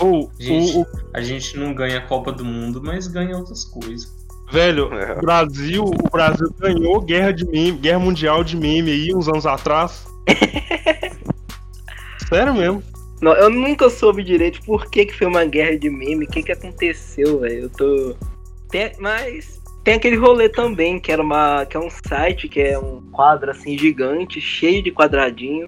[0.00, 0.76] Ou, Gente.
[0.76, 4.12] o, o- A gente não ganha a Copa do Mundo, mas ganha outras coisas.
[4.52, 5.12] velho, É.
[5.14, 9.46] o Brasil, o Brasil ganhou guerra de meme, guerra mundial de meme aí uns anos
[9.46, 10.06] atrás.
[12.28, 12.82] Sério mesmo.
[13.24, 16.42] Não, eu nunca soube direito por que, que foi uma guerra de meme, o que,
[16.42, 17.62] que aconteceu, velho.
[17.62, 18.14] Eu tô.
[18.68, 21.64] Tem- mas tem aquele rolê também, que era uma.
[21.64, 25.66] que é um site, que é um quadro assim gigante, cheio de quadradinho.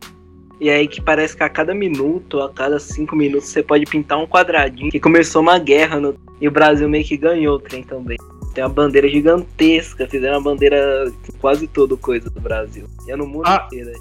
[0.61, 4.19] E aí que parece que a cada minuto, a cada cinco minutos, você pode pintar
[4.19, 4.91] um quadradinho.
[4.91, 6.15] Que começou uma guerra no.
[6.39, 8.19] E o Brasil meio que ganhou o trem também.
[8.55, 12.85] Tem uma bandeira gigantesca, fizeram uma bandeira quase todo coisa do Brasil.
[13.07, 13.65] E é no mundo Ah.
[13.67, 13.93] inteiro.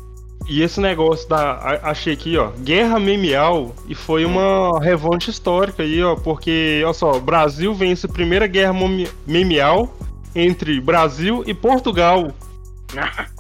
[0.45, 0.49] Né?
[0.49, 1.79] E esse negócio da.
[1.83, 2.51] Achei aqui, ó.
[2.59, 3.73] Guerra memeal.
[3.87, 6.15] E foi uma revanche histórica aí, ó.
[6.15, 8.73] Porque, olha só, o Brasil vence a primeira guerra
[9.25, 9.93] memeal
[10.35, 12.27] entre Brasil e Portugal.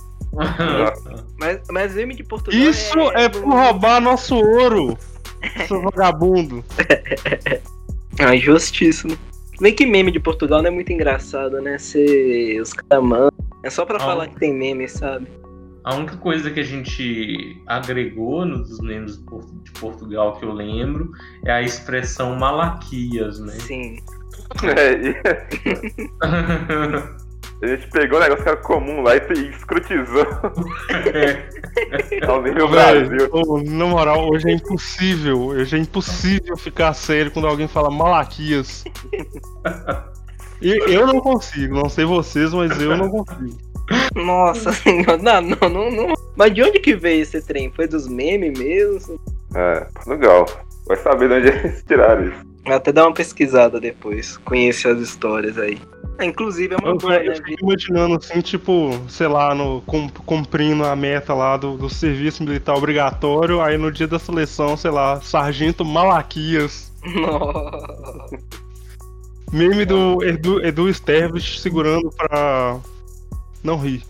[1.39, 2.59] Mas, mas meme de Portugal.
[2.59, 4.97] Isso é por roubar nosso ouro,
[5.67, 6.63] seu vagabundo.
[8.17, 9.09] Ah, injustiça.
[9.59, 11.77] Bem que meme de Portugal não é muito engraçado, né?
[11.77, 13.29] Se os caras mandam.
[13.61, 13.99] É só pra Ah.
[13.99, 15.27] falar que tem meme, sabe?
[15.85, 20.51] A única coisa que a gente agregou nos memes de Por- de Portugal que eu
[20.51, 21.11] lembro
[21.45, 23.53] é a expressão malaquias, né?
[23.59, 23.97] Sim.
[24.63, 24.91] É,
[27.61, 29.19] e a gente pegou o negócio que era comum lá e
[32.11, 33.29] e ao nível Velho, Brasil.
[33.31, 35.41] ô, na moral, hoje é impossível.
[35.41, 38.83] Hoje é impossível ficar sério quando alguém fala Malaquias.
[40.61, 43.57] E eu não consigo, não sei vocês, mas eu não consigo.
[44.15, 45.17] Nossa senhora.
[45.17, 46.13] Não, não, não, não.
[46.35, 47.71] Mas de onde que veio esse trem?
[47.71, 49.19] Foi dos memes mesmo?
[49.53, 50.45] É, Portugal.
[50.87, 52.45] Vai saber de onde eles tiraram isso.
[52.65, 54.37] Vou até dar uma pesquisada depois.
[54.37, 55.79] Conhecer as histórias aí.
[56.17, 57.35] Ah, inclusive é uma Eu, boa, eu né?
[57.35, 62.41] fico imaginando assim, tipo, sei lá, no, cum- cumprindo a meta lá do, do serviço
[62.43, 66.91] militar obrigatório, aí no dia da seleção, sei lá, Sargento Malaquias.
[67.15, 68.37] Nossa.
[69.51, 72.77] Meme do Edu, Edu Stervich segurando pra
[73.65, 74.03] não rir.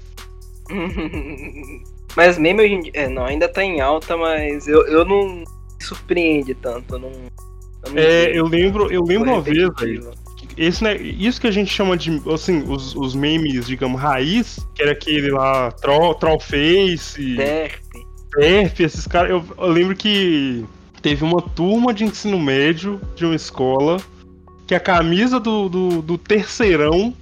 [2.15, 2.91] mas meme hoje em dia.
[2.93, 5.45] É, não, ainda tá em alta, mas eu, eu não me
[5.79, 6.95] surpreende tanto.
[6.95, 10.11] Eu não, eu não É, eu lembro, eu lembro uma vez, velho,
[10.57, 14.81] esse, né, isso que a gente chama de, assim, os, os memes, digamos, raiz, que
[14.81, 17.83] era aquele lá, Troll, Trollface, Derp.
[18.31, 20.65] Perf, esses caras, eu, eu lembro que
[21.01, 23.97] teve uma turma de ensino médio de uma escola
[24.65, 27.13] que a camisa do, do, do terceirão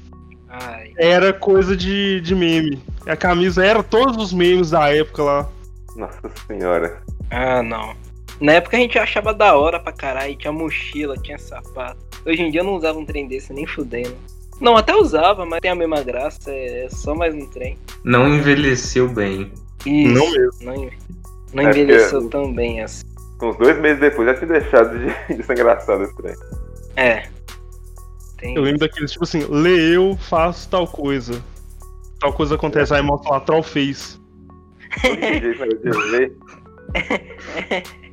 [0.53, 0.93] Ai.
[0.97, 2.81] era coisa de, de meme.
[3.07, 5.49] A camisa era todos os memes da época lá.
[5.95, 7.01] Nossa senhora.
[7.31, 7.95] Ah, não.
[8.39, 11.97] Na época a gente achava da hora pra caralho, tinha mochila, tinha sapato.
[12.25, 14.15] Hoje em dia eu não usava um trem desse nem fudendo.
[14.61, 17.77] Não, até usava, mas tem a mesma graça, é só mais um trem.
[18.03, 19.51] Não envelheceu bem.
[19.85, 20.51] Isso, Não mesmo.
[20.61, 20.89] Não,
[21.53, 23.03] não É envelheceu porque- tão bem assim.
[23.41, 26.35] Uns dois meses depois já tinha deixado de, de ser engraçado esse trem.
[26.95, 27.23] É.
[28.43, 28.55] Tem...
[28.55, 31.41] Eu lembro daqueles, tipo assim, lê eu, faço tal coisa.
[32.19, 33.39] Tal coisa acontece, aí mostra lá,
[35.81, 36.35] de ler,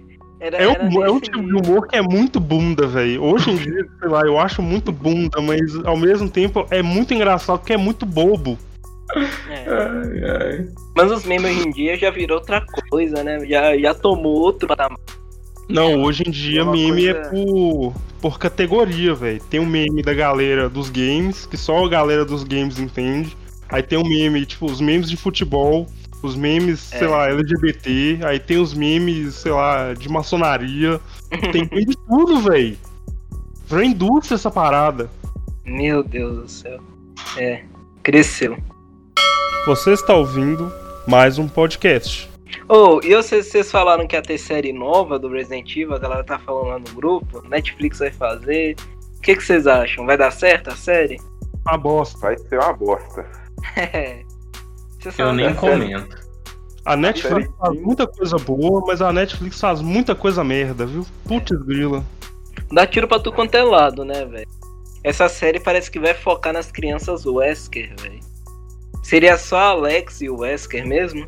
[0.40, 3.22] Era, É um, era é um tipo de humor que é muito bunda, velho.
[3.22, 7.12] Hoje em dia, sei lá, eu acho muito bunda, mas ao mesmo tempo é muito
[7.12, 8.58] engraçado porque é muito bobo.
[9.50, 9.66] É.
[9.68, 10.68] Ai, ai.
[10.96, 13.44] Mas os memes hoje em dia já virou outra coisa, né?
[13.44, 14.98] Já, já tomou outro patamar.
[15.70, 19.40] Não, hoje em dia É meme é coisa- por, por categoria, velho.
[19.48, 23.36] Tem um meme da galera dos games, que só a galera dos games entende.
[23.68, 25.86] Aí tem um meme, tipo, os memes de futebol,
[26.22, 27.08] os memes, sei É.
[27.08, 31.00] lá, LGBT, aí tem os memes, sei lá, de maçonaria.
[31.52, 32.76] Tem meme de tudo, velho.
[33.66, 35.08] Virou indústria essa parada.
[35.64, 36.80] Meu Deus do céu.
[37.36, 37.62] É.
[38.02, 38.56] Cresceu.
[39.66, 40.72] Você está ouvindo
[41.06, 42.29] mais um podcast.
[42.68, 46.24] Ô, e vocês, vocês falaram que ia ter série nova do Resident Evil, a galera
[46.24, 48.76] tá falando lá no grupo, Netflix vai fazer.
[49.16, 50.06] O que, que vocês acham?
[50.06, 51.20] Vai dar certo a série?
[51.66, 52.18] A bosta.
[52.20, 53.26] Vai ser uma bosta.
[54.98, 55.58] Vocês Eu nem série?
[55.58, 56.16] comento.
[56.84, 61.06] A Netflix série faz muita coisa boa, mas a Netflix faz muita coisa merda, viu?
[61.26, 62.04] Putz grila.
[62.72, 64.48] Dá tiro pra tu quanto é lado, né, velho?
[65.02, 68.20] Essa série parece que vai focar nas crianças Wesker, velho.
[69.02, 71.26] Seria só a Alex e o Wesker mesmo?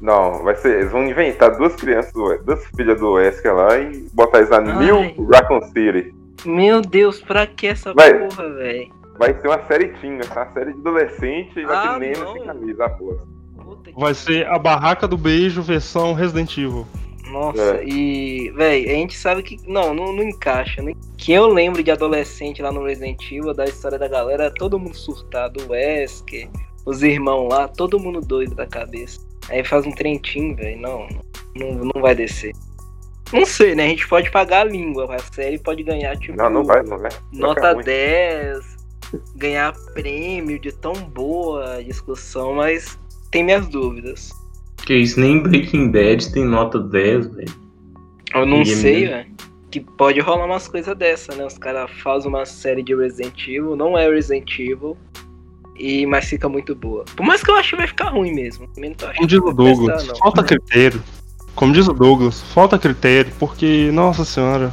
[0.00, 0.80] Não, vai ser.
[0.80, 4.58] Eles vão inventar duas crianças, do- duas filhas do Wesker lá e botar eles na
[4.58, 4.84] Ai.
[4.86, 6.14] New Raccoon City.
[6.44, 8.12] Meu Deus, pra que essa Vai.
[8.18, 8.92] porra, velho?
[9.18, 12.32] Vai ser uma série teen, uma série de adolescente e vai Ah, ter não.
[12.32, 12.90] sem camisa,
[13.84, 16.86] que Vai ser a Barraca do Beijo versão Resident Evil.
[17.30, 17.84] Nossa, É.
[17.86, 19.56] e, véi, a gente sabe que.
[19.66, 20.82] Não, não, não encaixa.
[20.82, 20.92] Né?
[21.16, 24.94] Que eu lembro de adolescente lá no Resident Evil, da história da galera, todo mundo
[24.96, 26.48] surtado, o Wesker,
[26.84, 29.20] os irmãos lá, todo mundo doido da cabeça.
[29.48, 30.80] Aí faz um trentinho, velho.
[30.80, 31.06] Não,
[31.56, 32.52] não, não vai descer.
[33.32, 33.86] Não sei, né?
[33.86, 36.98] A gente pode pagar a língua, a série pode ganhar, tipo, Não, não vai, não
[36.98, 37.10] vai.
[37.32, 37.84] nota Vai ficar ruim.
[37.84, 38.76] 10,
[39.36, 42.98] ganhar prêmio de tão boa a discussão, mas
[43.30, 44.30] tem minhas dúvidas.
[44.86, 47.52] Que isso, nem Breaking Bad tem nota 10, velho.
[48.34, 49.34] Eu não Ninguém sei, me- velho.
[49.70, 51.44] Que pode rolar umas coisas dessa, né?
[51.44, 54.96] Os caras fazem uma série de Resident Evil, não é Resident Evil,
[55.76, 57.04] e mas fica muito boa.
[57.16, 58.68] Por mais que eu acho que vai ficar ruim mesmo.
[58.74, 60.16] Como diz o Douglas, não.
[60.16, 61.02] falta critério.
[61.54, 64.72] Como diz o Douglas, falta critério, porque, nossa senhora,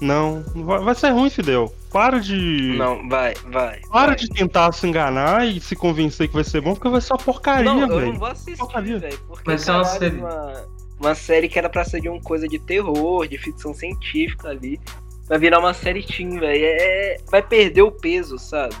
[0.00, 0.44] não.
[0.54, 1.72] Vai, vai ser ruim, Fidel.
[1.92, 2.74] Para de.
[2.78, 3.80] Não, vai, vai.
[3.90, 4.16] Para vai.
[4.16, 7.18] de tentar se enganar e se convencer que vai ser bom, porque vai ser uma
[7.18, 8.18] porcaria, Não, eu não velho.
[8.18, 9.18] vou assistir, velho.
[9.26, 10.16] Porque Vai ser uma série.
[10.16, 10.64] Uma,
[11.00, 14.80] uma série que era pra ser de uma coisa de terror, de ficção científica ali.
[15.28, 16.64] Vai virar uma série teen, velho.
[16.64, 18.74] É, vai perder o peso, sabe?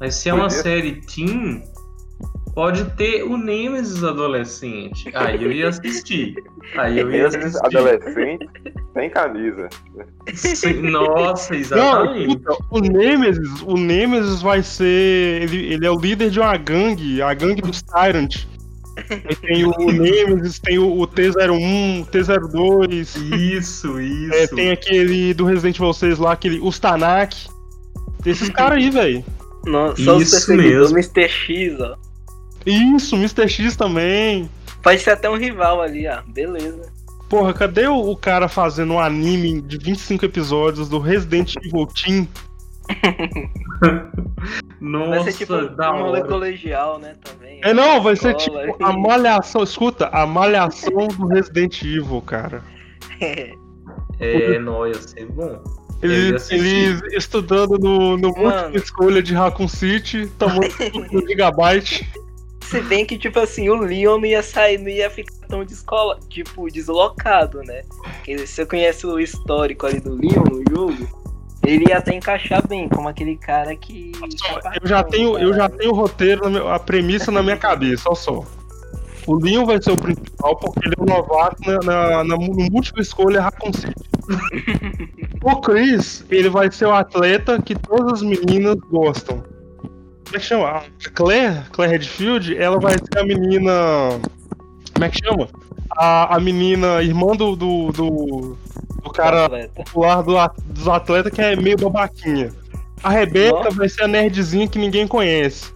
[0.00, 1.62] Mas se é uma série teen,
[2.54, 5.10] pode ter o Nemesis adolescente.
[5.14, 6.34] Aí eu ia assistir.
[6.76, 7.76] Aí eu ia Nemesis assistir.
[7.78, 8.48] adolescente
[8.92, 9.68] sem camisa.
[10.34, 12.28] Sim, Nossa, Não, exatamente.
[12.36, 15.42] escuta, o Nemesis, o Nemesis vai ser.
[15.42, 18.46] Ele, ele é o líder de uma gangue, a gangue dos Tyrant.
[19.10, 24.32] Aí tem o Nemesis, tem o, o T01, o T02, Isso, isso.
[24.34, 27.48] é, tem aquele do Resident Evil 6 lá, aquele Ustanak.
[28.22, 29.24] Tem esses caras aí, velho.
[29.66, 30.96] Não, só os Isso mesmo.
[30.96, 31.28] Mr.
[31.28, 31.96] X, ó.
[32.66, 33.48] Isso, Mr.
[33.48, 34.48] X também.
[34.82, 36.20] Pode ser até um rival ali, ó.
[36.26, 36.92] Beleza.
[37.28, 42.28] Porra, cadê o, o cara fazendo um anime de 25 episódios do Resident Evil Team?
[44.80, 47.60] Nossa, Vai ser tipo da um rolê colegial, né, também.
[47.62, 49.00] É não, vai ser Escola, tipo a aí.
[49.00, 52.62] malhação, escuta, a malhação do Resident Evil, cara.
[54.20, 55.60] É, não, ia ser bom.
[56.02, 56.64] Eles, assistir.
[56.64, 60.68] eles estudando no, no múltipla escolha de Raccoon City, tomando
[61.12, 62.08] no Gigabyte.
[62.60, 66.18] Se bem que, tipo assim, o Leon não ia sair, não ia ficar tão descola,
[66.28, 67.82] tipo, deslocado, né?
[68.02, 71.24] Porque se você conhece o histórico ali do Leon no jogo,
[71.66, 74.12] ele ia até encaixar bem, como aquele cara que.
[74.80, 78.44] Eu já tenho, eu já tenho o roteiro, a premissa na minha cabeça, olha só.
[79.26, 82.70] O Leon vai ser o principal porque ele é um novato na, na, na no
[82.70, 84.13] múltipla escolha Raccoon City.
[85.42, 89.42] O Chris, ele vai ser o atleta que todas as meninas gostam.
[90.24, 90.68] Como é que chama?
[90.68, 90.82] A
[91.14, 93.72] Claire, Claire Redfield, ela vai ser a menina.
[94.92, 95.48] Como é que chama?
[95.90, 98.58] A, a menina irmã do, do, do,
[99.02, 99.72] do cara Atleta.
[99.74, 100.34] popular do,
[100.72, 102.50] dos atletas que é meio babaquinha.
[103.02, 103.70] A Rebeca Nossa.
[103.70, 105.72] vai ser a nerdzinha que ninguém conhece.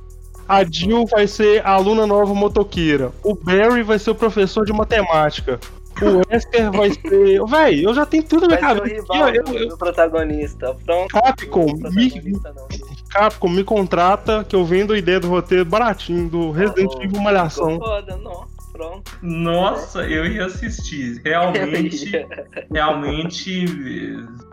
[0.49, 3.13] A Jill vai ser a aluna nova motoqueira.
[3.23, 5.61] O Barry vai ser o professor de matemática.
[6.03, 7.45] O Wesker vai ser.
[7.47, 9.03] Véi, eu já tenho tudo na Vai minha ser o cabeça.
[9.15, 10.75] rival Eu- eu- do protagonista.
[10.85, 11.09] Pronto.
[11.09, 11.79] Capcom, O me,
[12.11, 12.69] protagonista não.
[13.11, 17.21] Capcom, me contrata que eu vendo a ideia do roteiro baratinho, do Resident Oh, Evil
[17.21, 17.73] Malhação.
[17.73, 18.59] Ficou foda, não.
[18.73, 19.11] Pronto.
[19.23, 21.21] Nossa, eu ia assistir.
[21.25, 22.13] Realmente,
[22.71, 23.67] realmente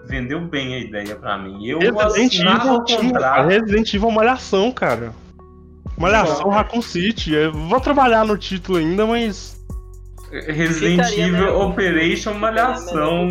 [0.08, 1.68] vendeu bem a ideia pra mim.
[1.68, 3.48] Eu Resident Evil, o contrato.
[3.48, 5.14] Resident Evil Malhação, cara.
[5.98, 6.50] Malhação.
[6.50, 7.34] Raccoon City.
[7.34, 9.56] Eu vou trabalhar no título ainda, mas.
[10.48, 13.28] Resident Ficaria Evil melhor- Operation Malhação.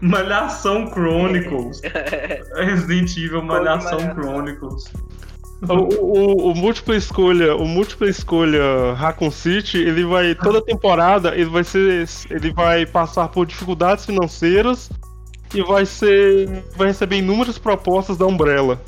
[0.00, 1.80] Malhação Chronicles.
[2.56, 4.14] Resident Evil Malhação Malhação.
[4.22, 4.84] Chronicles.
[5.68, 11.50] O, o, o múltipla escolha, o múltipla escolha Raccoon City, ele vai toda temporada, ele
[11.50, 14.90] vai ser, ele vai passar por dificuldades financeiras
[15.54, 18.80] e vai ser, vai receber inúmeras propostas da Umbrella.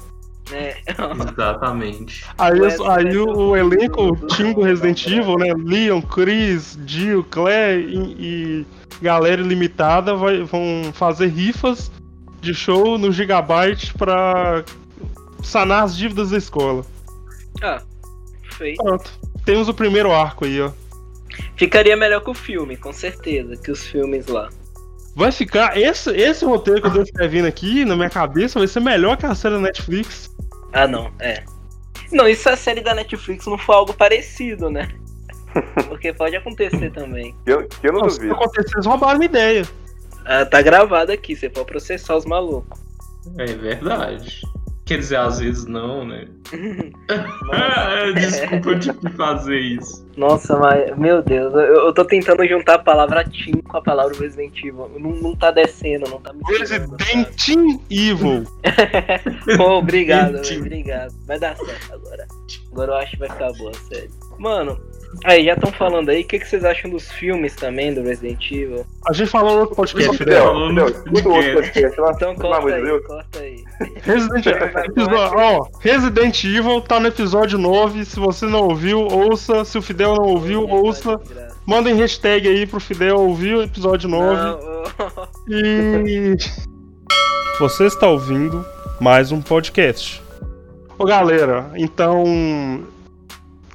[0.51, 0.77] É.
[1.33, 2.25] Exatamente.
[2.39, 5.53] Aí, os- aí o, o- o elenco, o time do Resident Evil, né?
[5.57, 8.67] Leon, Chris, Jill, Claire e, e
[9.01, 11.91] galera ilimitada vai, vão fazer rifas
[12.41, 14.65] de show no Gigabyte pra
[15.43, 16.85] sanar as dívidas da escola.
[17.63, 17.81] Ah,
[18.59, 18.83] feito.
[18.83, 19.11] Pronto.
[19.45, 20.71] Temos o primeiro arco aí, ó.
[21.57, 24.49] Ficaria melhor que o filme, com certeza, que os filmes lá.
[25.15, 25.77] Vai ficar.
[25.77, 29.27] Esse, esse roteiro que eu tô escrevendo aqui na minha cabeça vai ser melhor que
[29.27, 30.35] a série da Netflix.
[30.73, 31.45] Ah, não, é.
[32.11, 34.89] Não, e se a série da Netflix não for algo parecido, né?
[35.89, 37.35] Porque pode acontecer também.
[37.45, 38.35] Que eu, que eu não Nossa, se duvido.
[38.35, 39.67] acontecer, eles roubaram uma ideia.
[40.25, 42.81] Ah, tá gravado aqui, você pode processar os malucos.
[43.39, 44.41] É verdade.
[44.93, 46.29] Quer dizer, às vezes não, né?
[46.53, 48.13] Nossa.
[48.13, 50.07] Desculpa eu tive que fazer isso.
[50.19, 54.15] Nossa, mas, meu Deus, eu, eu tô tentando juntar a palavra Team com a palavra
[54.19, 54.91] Resident Evil.
[54.99, 58.45] Não, não tá descendo, não tá me Resident Evil.
[59.57, 61.15] Pô, obrigado, obrigado.
[61.27, 62.27] Vai dar certo agora.
[62.71, 64.11] Agora eu acho que vai ficar boa, sério.
[64.39, 64.79] Mano,
[65.25, 68.51] aí, já estão falando aí, o que, que vocês acham dos filmes também do Resident
[68.51, 68.87] Evil?
[69.07, 70.69] A gente falou no outro podcast, Fidel.
[70.69, 72.01] Fidel, escuta o outro podcast.
[72.01, 72.13] lá.
[72.13, 73.07] Então corta aí, Deus.
[73.07, 73.65] corta aí.
[74.03, 78.05] Resident, episódio, ó, Resident Evil tá no episódio 9.
[78.05, 79.65] Se você não ouviu, ouça.
[79.65, 81.21] Se o Fidel não ouviu, ouça.
[81.67, 84.43] Mandem hashtag aí pro Fidel ouvir o episódio 9.
[84.43, 86.37] Não, ô, E.
[87.59, 88.65] Você está ouvindo
[89.01, 90.23] mais um podcast.
[90.99, 92.83] Ô galera, então.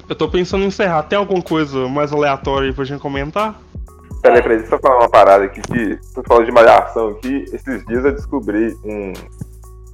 [0.10, 1.04] Eu tô pensando em encerrar.
[1.04, 3.60] Tem alguma coisa mais aleatória aí pra gente comentar?
[4.22, 7.46] Peraí, peraí, deixa eu falar uma parada aqui que você falou de malhação aqui.
[7.52, 9.14] Esses dias eu descobri um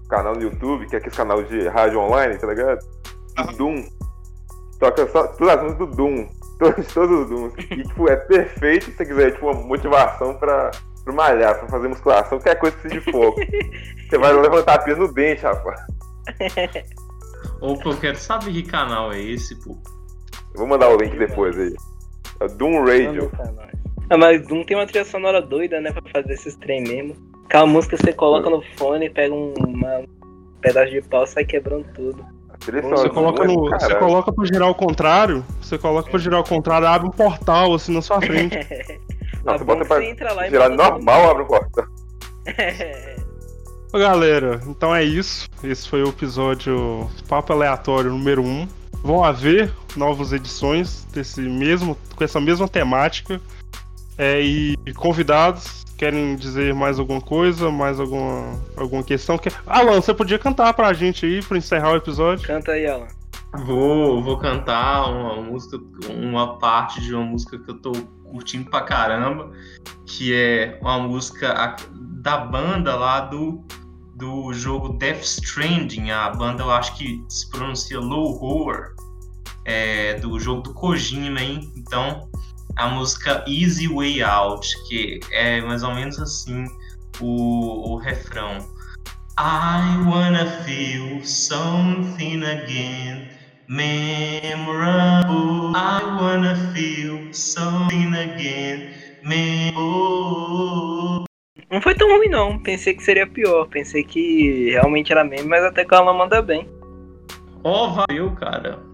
[0.08, 2.80] canal no YouTube, que é aquele canal de rádio online, tá ligado?
[3.36, 3.84] Do Doom.
[4.80, 6.28] Toca só todas as músicas do Doom.
[6.60, 7.54] Todos, todos os Dooms.
[7.72, 10.70] E tipo, é perfeito se você quiser, tipo, uma motivação pra,
[11.04, 13.40] pra malhar, pra fazer musculação, qualquer coisa que precisa de foco.
[14.08, 15.82] Você vai levantar peso no dente, rapaz.
[17.60, 19.76] Opa, eu quero saber que canal é esse, pô.
[20.54, 21.74] Eu vou mandar o link depois aí.
[22.40, 23.32] É Doom Radio.
[24.10, 27.16] Ah, mas Doom tem uma trilha sonora doida, né, pra fazer esses trem mesmo.
[27.46, 30.08] Aquela música você coloca no fone, pega um, uma- um
[30.62, 32.24] pedaço de pau e sai quebrando tudo.
[32.50, 35.44] A trilha Você coloca, no, você coloca pra girar ao contrário.
[35.62, 38.58] Você coloca pra girar ao contrário, abre um portal assim na sua frente.
[39.44, 41.86] Não, Tá você bota pra você entra lá girar normal, abre um portão.
[43.94, 45.48] Ô, galera, então é isso.
[45.64, 48.68] Esse foi o episódio Papo Aleatório número 1.
[49.04, 53.40] Vão haver novas edições desse mesmo, com essa mesma temática.
[54.18, 59.38] É, e convidados querem dizer mais alguma coisa, mais alguma, alguma questão?
[59.38, 59.50] Que...
[59.66, 62.46] Alan, você podia cantar pra gente aí pra encerrar o episódio?
[62.46, 63.08] Canta aí, Alan.
[63.66, 65.80] Vou, vou cantar uma música,
[66.10, 67.92] uma parte de uma música que eu tô
[68.24, 69.52] curtindo pra caramba,
[70.06, 73.64] que é uma música da banda lá do,
[74.16, 76.10] do jogo Death Stranding.
[76.10, 78.93] A banda eu acho que se pronuncia Low Horror,
[79.66, 81.72] é, do jogo do Kojima, hein?
[81.76, 82.30] Então,
[82.76, 86.66] a música Easy Way Out, que é mais ou menos assim
[87.20, 88.58] o, o refrão.
[89.38, 93.30] I wanna feel something again,
[93.68, 95.76] memorable.
[95.76, 98.90] I wanna feel something again,
[99.24, 101.24] memorable.
[101.72, 102.60] Não foi tão ruim, não.
[102.60, 103.68] Pensei que seria pior.
[103.68, 106.70] Pensei que realmente era meme, mas até que Alan manda bem.
[107.64, 108.93] Ó, valeu, cara.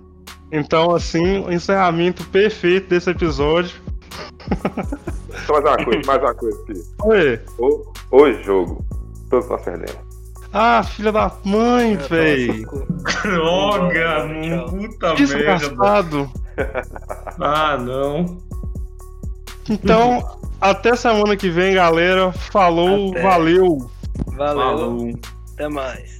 [0.52, 3.80] Então, assim, o encerramento perfeito desse episódio.
[5.46, 6.84] Só mais uma coisa, mais uma coisa aqui.
[7.04, 7.40] Oi.
[7.60, 8.86] O, o jogo.
[9.30, 10.10] Todos nós perdemos.
[10.52, 12.66] Ah, filha da mãe, Ah, véi.
[13.22, 14.28] Droga,
[14.70, 16.30] puta Que merda.
[17.40, 18.38] Ah, não.
[19.70, 22.32] Então, até semana que vem, galera.
[22.32, 23.22] Falou, Até.
[23.22, 23.78] valeu.
[24.36, 24.56] Valeu.
[24.56, 25.10] Falou.
[25.54, 26.18] Até mais.